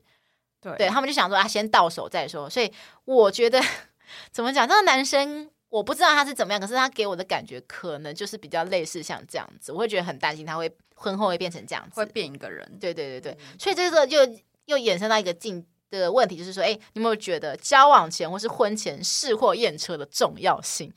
[0.61, 2.49] 对，对他们就想说啊，先到手再说。
[2.49, 2.71] 所以
[3.05, 3.59] 我觉得
[4.31, 9.71] 怎么讲，这个男生我不知道他是怎么样，可是他给我的感觉可能就是比较类似像这样子。
[9.71, 12.77] 我会觉得很担心他会婚后会变成这样子，会变一个人。
[12.79, 14.17] 对对对对，嗯、所以这个就
[14.65, 20.91] 又衍生到一个进的问题，就是说，哎，你有没有觉得交往前或是婚前试货验车的重要性？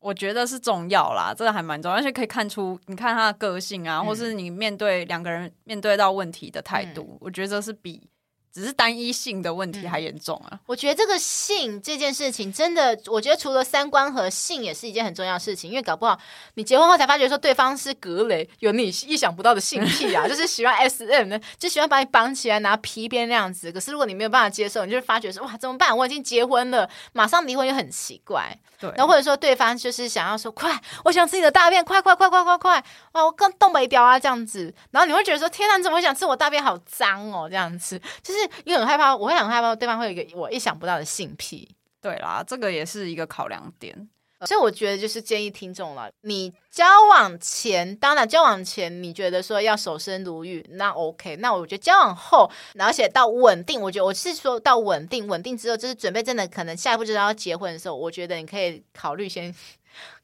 [0.00, 8.08] 我觉得是重要啦，这个还蛮重要，而且可以看出你看他的个性啊，嗯、或是你面对两个人面对到问题的态度，嗯、我觉得这是比。
[8.54, 10.50] 只是单一性的问题还严重啊！
[10.52, 16.16] 嗯、我觉得这个性这件事情真的，我觉得除了三观和性也是一件很重要的事情，因为搞不好
[16.54, 23.72] 你结婚后才发觉说对方是格雷，有你意想不到的性癖啊， 就是喜欢 SM 的，就喜欢把你绑起来拿皮鞭那样子。
[23.72, 25.96] 可是如果你没有办法接受，你就会发觉说哇怎么办？
[25.96, 28.56] 我已经结婚了，马上离婚又很奇怪。
[28.78, 32.84] 对，然后或者说对方就是想要说快，我想吃你的大便，快快快快快快！
[33.12, 34.72] 哇，我刚动没掉啊这样子。
[34.92, 36.62] 然后你会觉得说天哪，你怎么会想吃我大便？
[36.62, 38.43] 好脏哦这样子，就是。
[38.64, 41.68] 因为很害怕，我会很害怕对方会有一个我意想不到的性癖。
[42.00, 44.08] 对啦，这个也是一个考量点。
[44.46, 51.36] 所以我觉得就是建议听众了，你交往前，当然交往前你觉得说要守身如玉，那 OK。
[51.36, 59.54] 那我觉得交往后，而且到稳定，我觉得我是说到稳定，稳定之后就是准备真的可能下一步就是要结婚的时候，我觉得你可以考虑先。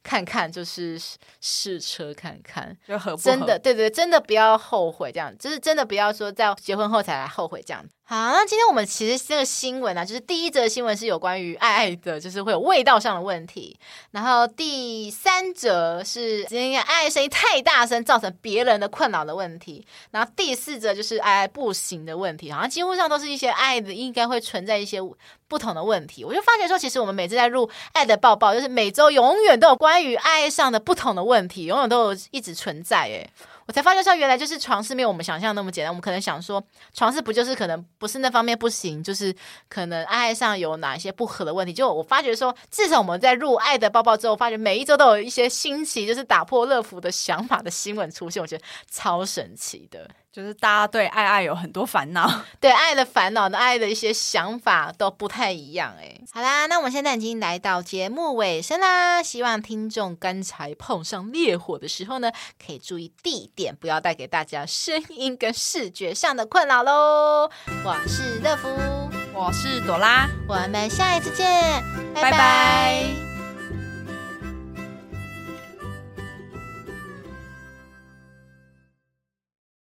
[0.03, 1.01] 看看就是
[1.41, 3.23] 试车看看，就合不合？
[3.23, 7.85] 真的，对对，真的不要后悔这样，就是真的不要说在结婚后才来后悔这样。
[8.11, 13.79] 好，那今天我们其实这个新闻呢、啊，就是第一则新闻是有关于爱爱的，就是会有味道上的问题。
[14.11, 19.87] 然后第三则是今天爱爱声音太大声，造成别人的困扰的问题。
[20.11, 24.99] 然后第四则就是爱爱不行的问题，好像几乎上都是一些爱的应该会存在一些
[25.47, 26.25] 不同的问题。
[26.25, 33.03] 我就发觉说，其实我们每次在录爱的抱抱，就是每周永远都有关于爱爱上的不同的问题，永远都有一直存在。
[33.03, 33.31] 哎。
[33.71, 35.93] 我才发现说，原来就是床事没有我们想象那么简单。
[35.93, 36.61] 我们可能想说，
[36.93, 39.33] 床事不就是可能不是那方面不行，就是
[39.69, 41.73] 可能爱上有哪一些不合的问题。
[41.73, 50.11] 就我发觉说，至少我们在入爱的抱抱之后，发觉每一周都有一些新奇，就是打破乐福的想法的新闻出现，我觉得超神奇的。
[50.33, 56.17] 就是大家对爱爱有很多烦恼， 对爱的烦恼的爱的一些想法都不太一样哎。
[56.33, 62.31] 好啦，那我们现在已经来到节目尾声啦，希望听众刚才碰上烈火的时候呢，
[62.65, 67.51] 可以注意地点，不要带给大家声音跟视觉上的困扰喽。
[67.85, 68.69] 我是乐福，
[69.35, 71.83] 我是朵拉，我们下一次见，
[72.15, 72.31] 拜拜。
[72.31, 73.30] 拜拜。